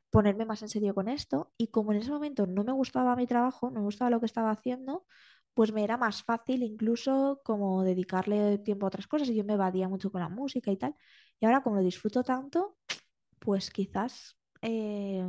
ponerme 0.09 0.45
más 0.45 0.61
en 0.61 0.69
serio 0.69 0.93
con 0.95 1.09
esto 1.09 1.51
y 1.57 1.67
como 1.67 1.91
en 1.91 1.99
ese 1.99 2.11
momento 2.11 2.47
no 2.47 2.63
me 2.63 2.71
gustaba 2.71 3.15
mi 3.15 3.27
trabajo, 3.27 3.69
no 3.69 3.79
me 3.81 3.85
gustaba 3.85 4.09
lo 4.09 4.19
que 4.19 4.25
estaba 4.27 4.51
haciendo, 4.51 5.05
pues 5.53 5.71
me 5.73 5.83
era 5.83 5.97
más 5.97 6.23
fácil 6.23 6.63
incluso 6.63 7.41
como 7.43 7.83
dedicarle 7.83 8.57
tiempo 8.59 8.85
a 8.85 8.89
otras 8.89 9.07
cosas 9.07 9.29
y 9.29 9.35
yo 9.35 9.43
me 9.43 9.53
evadía 9.53 9.89
mucho 9.89 10.11
con 10.11 10.21
la 10.21 10.29
música 10.29 10.71
y 10.71 10.77
tal. 10.77 10.95
Y 11.39 11.45
ahora 11.45 11.61
como 11.63 11.77
lo 11.77 11.81
disfruto 11.83 12.23
tanto, 12.23 12.77
pues 13.39 13.69
quizás, 13.71 14.37
eh, 14.61 15.25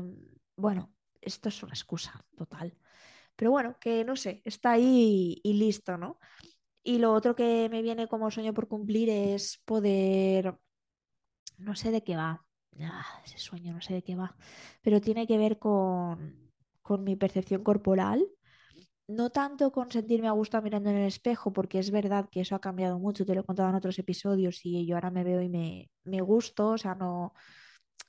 bueno, 0.56 0.92
esto 1.20 1.48
es 1.48 1.62
una 1.62 1.72
excusa 1.74 2.24
total. 2.36 2.76
Pero 3.36 3.50
bueno, 3.52 3.78
que 3.80 4.04
no 4.04 4.16
sé, 4.16 4.42
está 4.44 4.72
ahí 4.72 5.40
y 5.44 5.54
listo, 5.54 5.98
¿no? 5.98 6.18
Y 6.86 6.98
lo 6.98 7.12
otro 7.12 7.34
que 7.34 7.68
me 7.68 7.82
viene 7.82 8.06
como 8.06 8.30
sueño 8.30 8.54
por 8.54 8.68
cumplir 8.68 9.10
es 9.10 9.60
poder, 9.64 10.54
no 11.58 11.74
sé 11.74 11.90
de 11.90 12.04
qué 12.04 12.14
va, 12.16 12.46
ah, 12.80 13.22
ese 13.24 13.38
sueño 13.38 13.72
no 13.72 13.80
sé 13.80 13.94
de 13.94 14.04
qué 14.04 14.14
va, 14.14 14.36
pero 14.82 15.00
tiene 15.00 15.26
que 15.26 15.36
ver 15.36 15.58
con, 15.58 16.52
con 16.82 17.02
mi 17.02 17.16
percepción 17.16 17.64
corporal. 17.64 18.24
No 19.08 19.30
tanto 19.30 19.72
con 19.72 19.90
sentirme 19.90 20.28
a 20.28 20.32
gusto 20.32 20.62
mirando 20.62 20.90
en 20.90 20.96
el 20.96 21.08
espejo, 21.08 21.52
porque 21.52 21.80
es 21.80 21.90
verdad 21.90 22.28
que 22.30 22.40
eso 22.42 22.54
ha 22.54 22.60
cambiado 22.60 23.00
mucho, 23.00 23.26
te 23.26 23.34
lo 23.34 23.40
he 23.42 23.44
contado 23.44 23.70
en 23.70 23.76
otros 23.76 23.98
episodios 23.98 24.60
y 24.64 24.86
yo 24.86 24.94
ahora 24.96 25.10
me 25.10 25.24
veo 25.24 25.42
y 25.42 25.48
me, 25.48 25.90
me 26.04 26.20
gusto, 26.22 26.70
o 26.70 26.78
sea, 26.78 26.94
no, 26.94 27.34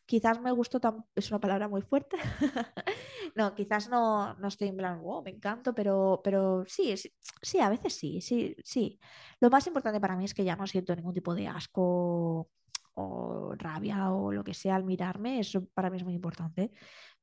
quizás 0.07 0.41
me 0.41 0.51
gusto, 0.51 0.79
tam- 0.81 1.05
es 1.15 1.29
una 1.31 1.39
palabra 1.41 1.67
muy 1.69 1.81
fuerte, 1.83 2.17
no, 3.35 3.53
quizás 3.55 3.89
no, 3.89 4.33
no 4.35 4.47
estoy 4.47 4.69
en 4.69 4.77
plan, 4.77 5.01
wow, 5.01 5.23
me 5.23 5.31
encanto, 5.31 5.73
pero, 5.75 6.21
pero 6.23 6.63
sí, 6.67 6.97
sí, 6.97 7.13
sí, 7.41 7.59
a 7.59 7.69
veces 7.69 7.93
sí, 7.95 8.21
sí, 8.21 8.55
sí. 8.63 8.99
Lo 9.41 9.49
más 9.49 9.67
importante 9.67 9.99
para 10.01 10.15
mí 10.17 10.25
es 10.25 10.33
que 10.33 10.43
ya 10.45 10.55
no 10.55 10.67
siento 10.67 10.95
ningún 10.95 11.13
tipo 11.13 11.35
de 11.35 11.47
asco 11.47 12.49
o 12.95 13.53
rabia 13.57 14.11
o 14.11 14.31
lo 14.31 14.43
que 14.43 14.53
sea 14.55 14.75
al 14.75 14.83
mirarme, 14.85 15.39
eso 15.39 15.65
para 15.73 15.89
mí 15.89 15.97
es 15.97 16.03
muy 16.03 16.13
importante, 16.15 16.71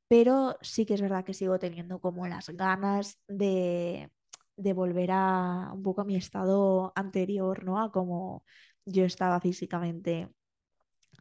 pero 0.09 0.57
sí 0.63 0.87
que 0.87 0.95
es 0.95 1.03
verdad 1.03 1.25
que 1.25 1.35
sigo 1.35 1.59
teniendo 1.59 2.01
como 2.01 2.27
las 2.29 2.49
ganas 2.51 3.19
de, 3.29 4.11
de 4.57 4.73
volver 4.73 5.11
a 5.13 5.71
un 5.75 5.83
poco 5.83 6.03
a 6.03 6.05
mi 6.05 6.17
estado 6.17 6.93
anterior, 6.97 7.65
¿no? 7.65 7.81
A 7.83 7.93
como 7.93 8.45
yo 8.87 9.05
estaba 9.05 9.41
físicamente 9.41 10.29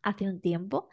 hace 0.04 0.28
un 0.28 0.42
tiempo. 0.42 0.90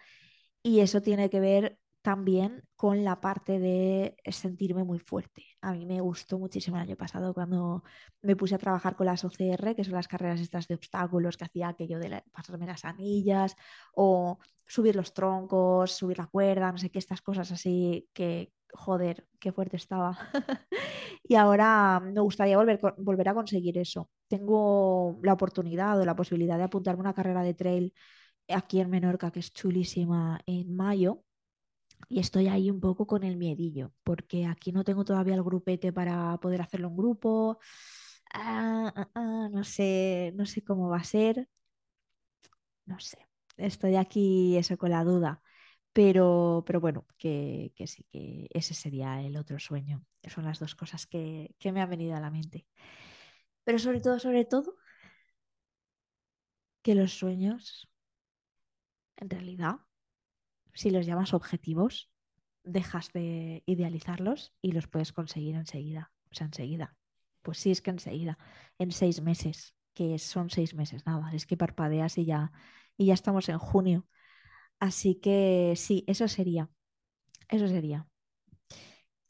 Y 0.63 0.81
eso 0.81 1.01
tiene 1.01 1.31
que 1.31 1.41
ver 1.41 1.79
también 2.03 2.63
con 2.77 3.05
la 3.05 3.21
parte 3.21 3.59
de 3.59 4.17
sentirme 4.31 4.85
muy 4.85 4.99
fuerte. 4.99 5.45
A 5.61 5.73
mí 5.73 5.85
me 5.87 6.01
gustó 6.01 6.39
muchísimo 6.39 6.77
el 6.77 6.83
año 6.83 6.97
pasado 6.97 7.35
cuando 7.35 7.83
me 8.23 8.37
puse 8.37 8.55
a 8.55 8.59
trabajar 8.59 8.97
con 8.97 9.07
las 9.07 9.25
OCR, 9.25 9.75
que 9.75 9.85
son 9.85 9.95
las 9.95 10.09
carreras 10.09 10.41
estas 10.41 10.67
de 10.67 10.75
obstáculos, 10.75 11.37
que 11.37 11.45
hacía 11.45 11.69
aquello 11.69 11.99
de 11.99 12.23
pasarme 12.33 12.67
las 12.67 12.85
anillas 12.85 13.55
o 13.95 14.39
subir 14.67 14.97
los 14.97 15.13
troncos, 15.13 15.93
subir 15.93 16.19
la 16.19 16.27
cuerda, 16.27 16.73
no 16.73 16.79
sé 16.79 16.91
qué, 16.91 16.99
estas 16.99 17.23
cosas 17.23 17.51
así 17.53 18.09
que, 18.15 18.53
joder, 18.73 19.27
qué 19.39 19.53
fuerte 19.53 19.77
estaba. 19.77 20.19
Y 21.23 21.37
ahora 21.37 22.01
me 22.01 22.21
gustaría 22.21 22.57
volver, 22.57 22.81
volver 22.99 23.29
a 23.29 23.35
conseguir 23.35 23.79
eso. 23.79 24.11
Tengo 24.27 25.21
la 25.23 25.35
oportunidad 25.35 26.01
o 26.01 26.05
la 26.05 26.17
posibilidad 26.17 26.59
de 26.59 26.65
apuntarme 26.65 27.01
a 27.01 27.03
una 27.03 27.15
carrera 27.15 27.43
de 27.45 27.55
trail 27.55 27.95
aquí 28.53 28.81
en 28.81 28.91
Menorca, 28.91 29.31
que 29.31 29.41
es 29.41 29.53
chulísima, 29.53 30.41
en 30.47 30.75
mayo. 30.75 31.25
Y 32.09 32.21
estoy 32.21 32.49
ahí 32.49 32.71
un 32.71 32.81
poco 32.81 33.07
con 33.07 33.25
el 33.25 33.37
miedillo, 33.37 33.93
porque 34.05 34.47
aquí 34.47 34.73
no 34.73 34.85
tengo 34.85 35.05
todavía 35.05 35.35
el 35.35 35.43
grupete 35.45 35.93
para 35.93 36.39
poder 36.39 36.63
hacerlo 36.63 36.89
en 36.89 36.97
grupo. 36.97 37.59
Ah, 38.35 38.93
ah, 38.97 39.11
ah, 39.15 39.49
no 39.53 39.65
sé, 39.65 40.33
no 40.37 40.47
sé 40.47 40.63
cómo 40.65 40.89
va 40.91 40.99
a 40.99 41.05
ser, 41.05 41.49
no 42.87 42.99
sé. 43.01 43.19
Estoy 43.57 43.97
aquí 43.97 44.57
eso 44.57 44.77
con 44.79 44.91
la 44.91 45.05
duda. 45.05 45.43
Pero, 45.93 46.65
pero 46.67 46.81
bueno, 46.81 47.07
que, 47.19 47.73
que 47.77 47.87
sí, 47.87 48.05
que 48.13 48.49
ese 48.55 48.75
sería 48.75 49.23
el 49.23 49.37
otro 49.37 49.59
sueño. 49.59 50.05
Son 50.29 50.45
las 50.45 50.61
dos 50.61 50.75
cosas 50.77 51.07
que, 51.07 51.55
que 51.59 51.73
me 51.73 51.83
han 51.83 51.91
venido 51.91 52.17
a 52.17 52.21
la 52.21 52.31
mente. 52.31 52.67
Pero 53.65 53.79
sobre 53.79 54.01
todo, 54.01 54.19
sobre 54.19 54.45
todo, 54.45 54.77
que 56.83 56.95
los 56.95 57.13
sueños, 57.13 57.90
en 59.21 59.31
realidad, 59.31 59.77
si 60.75 60.91
los 60.91 61.07
llamas 61.07 61.35
objetivos, 61.35 62.11
dejas 62.65 63.13
de 63.13 63.63
idealizarlos 63.67 64.55
y 64.63 64.73
los 64.73 64.89
puedes 64.89 65.13
conseguir 65.13 65.55
enseguida. 65.57 66.13
O 66.31 66.35
sea, 66.35 66.47
enseguida. 66.47 66.97
Pues 67.43 67.59
sí, 67.59 67.71
es 67.71 67.83
que 67.83 67.91
enseguida, 67.91 68.39
en 68.79 68.93
seis 68.93 69.23
meses, 69.23 69.75
que 69.95 70.19
son 70.19 70.51
seis 70.51 70.75
meses, 70.75 71.07
nada, 71.07 71.33
es 71.33 71.47
que 71.47 71.57
parpadeas 71.57 72.19
y 72.19 72.27
ya, 72.27 72.53
y 72.97 73.07
ya 73.07 73.15
estamos 73.15 73.49
en 73.49 73.59
junio. 73.59 74.07
Así 74.81 75.17
que 75.17 75.75
sí, 75.77 76.05
eso 76.07 76.29
sería. 76.29 76.71
Eso 77.49 77.69
sería. 77.69 78.07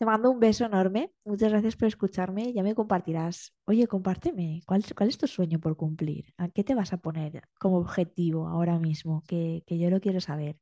Te 0.01 0.07
mando 0.07 0.31
un 0.31 0.41
beso 0.41 0.65
enorme. 0.65 1.13
Muchas 1.27 1.51
gracias 1.51 1.77
por 1.77 1.87
escucharme. 1.87 2.55
Ya 2.55 2.63
me 2.63 2.75
compartirás. 2.75 3.53
Oye, 3.67 3.87
compárteme. 3.87 4.63
¿Cuál, 4.65 4.83
es 4.83 5.19
tu 5.19 5.27
sueño 5.27 5.61
por 5.61 5.77
cumplir? 5.77 6.33
¿A 6.39 6.49
qué 6.49 6.65
te 6.65 6.75
vas 6.75 6.95
a 6.95 6.97
poner 6.97 7.43
como 7.59 7.77
objetivo 7.77 8.49
ahora 8.49 8.79
mismo? 8.79 9.23
Que, 9.29 9.63
que 9.67 9.79
yo 9.79 9.91
lo 9.91 10.01
quiero 10.01 10.23
saber. 10.23 10.59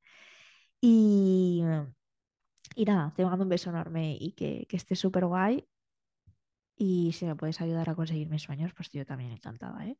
Y, 0.80 1.62
y 2.74 2.84
nada, 2.84 3.12
te 3.14 3.24
mando 3.24 3.44
un 3.44 3.48
beso 3.48 3.70
enorme 3.70 4.16
y 4.18 4.32
que, 4.32 4.66
que 4.68 4.76
estés 4.76 4.98
súper 4.98 5.26
guay. 5.26 5.68
Y 6.74 7.12
si 7.12 7.24
me 7.24 7.36
puedes 7.36 7.60
ayudar 7.60 7.88
a 7.90 7.94
conseguir 7.94 8.28
mis 8.28 8.42
sueños, 8.42 8.72
pues 8.74 8.90
yo 8.90 9.06
también 9.06 9.30
encantada, 9.30 9.86
¿eh? 9.86 9.96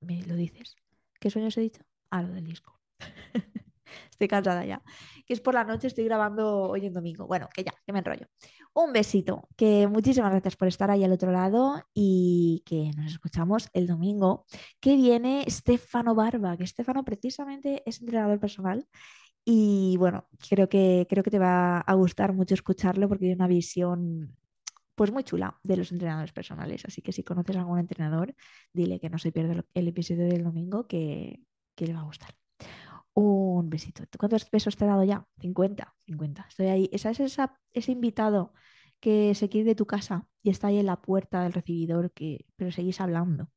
Me, 0.00 0.22
lo 0.24 0.36
dices. 0.36 0.76
¿Qué 1.18 1.30
sueños 1.30 1.56
he 1.56 1.62
dicho? 1.62 1.82
Ah, 2.10 2.20
lo 2.20 2.34
del 2.34 2.44
disco. 2.44 2.78
estoy 4.10 4.28
cansada 4.28 4.64
ya. 4.64 4.82
Que 5.26 5.34
es 5.34 5.40
por 5.40 5.54
la 5.54 5.64
noche, 5.64 5.86
estoy 5.86 6.04
grabando 6.04 6.68
hoy 6.70 6.86
en 6.86 6.92
domingo. 6.92 7.26
Bueno, 7.26 7.48
que 7.54 7.64
ya, 7.64 7.72
que 7.84 7.92
me 7.92 7.98
enrollo. 8.00 8.26
Un 8.74 8.92
besito, 8.92 9.48
que 9.56 9.86
muchísimas 9.86 10.30
gracias 10.30 10.56
por 10.56 10.68
estar 10.68 10.90
ahí 10.90 11.04
al 11.04 11.12
otro 11.12 11.32
lado 11.32 11.82
y 11.94 12.62
que 12.66 12.90
nos 12.96 13.12
escuchamos 13.12 13.68
el 13.72 13.86
domingo, 13.86 14.46
que 14.80 14.96
viene 14.96 15.44
Stefano 15.48 16.14
Barba, 16.14 16.56
que 16.56 16.66
Stefano 16.66 17.04
precisamente 17.04 17.82
es 17.86 18.00
entrenador 18.00 18.38
personal 18.38 18.86
y 19.50 19.96
bueno, 19.96 20.28
creo 20.46 20.68
que, 20.68 21.06
creo 21.08 21.24
que 21.24 21.30
te 21.30 21.38
va 21.38 21.80
a 21.80 21.94
gustar 21.94 22.34
mucho 22.34 22.52
escucharlo 22.52 23.08
porque 23.08 23.20
tiene 23.24 23.36
una 23.36 23.46
visión 23.46 24.36
pues 24.94 25.10
muy 25.10 25.24
chula 25.24 25.58
de 25.62 25.78
los 25.78 25.90
entrenadores 25.90 26.32
personales. 26.32 26.84
Así 26.84 27.00
que 27.00 27.12
si 27.12 27.22
conoces 27.22 27.56
a 27.56 27.60
algún 27.60 27.78
entrenador, 27.78 28.34
dile 28.74 29.00
que 29.00 29.08
no 29.08 29.18
se 29.18 29.32
pierda 29.32 29.64
el 29.72 29.88
episodio 29.88 30.26
del 30.26 30.44
domingo 30.44 30.86
que, 30.86 31.40
que 31.74 31.86
le 31.86 31.94
va 31.94 32.00
a 32.00 32.04
gustar. 32.04 32.34
Un 33.20 33.68
besito. 33.70 34.04
¿Cuántos 34.18 34.48
besos 34.50 34.76
te 34.76 34.84
he 34.84 34.88
dado 34.88 35.02
ya? 35.04 35.26
50, 35.40 35.94
50. 36.06 36.46
Estoy 36.48 36.66
ahí. 36.68 36.88
Esa 36.92 37.10
es 37.10 37.20
esa, 37.20 37.58
ese 37.72 37.92
invitado 37.92 38.52
que 39.00 39.34
se 39.34 39.48
quiere 39.48 39.68
de 39.70 39.74
tu 39.74 39.86
casa 39.86 40.26
y 40.42 40.50
está 40.50 40.68
ahí 40.68 40.78
en 40.78 40.86
la 40.86 41.00
puerta 41.02 41.42
del 41.42 41.52
recibidor, 41.52 42.12
que, 42.12 42.46
pero 42.56 42.70
seguís 42.72 43.00
hablando. 43.00 43.50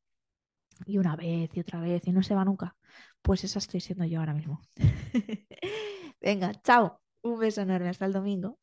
Y 0.88 1.00
una 1.00 1.16
vez 1.18 1.52
y 1.56 1.62
otra 1.62 1.82
vez 1.82 2.08
y 2.08 2.14
no 2.14 2.24
se 2.24 2.36
va 2.36 2.46
nunca. 2.46 2.78
Pues 3.24 3.44
esa 3.44 3.60
estoy 3.60 3.82
siendo 3.82 4.06
yo 4.06 4.20
ahora 4.22 4.34
mismo. 4.36 4.62
Venga, 6.22 6.54
chao. 6.64 7.02
Un 7.24 7.40
beso 7.40 7.62
enorme. 7.62 7.90
Hasta 7.90 8.06
el 8.08 8.14
domingo. 8.14 8.60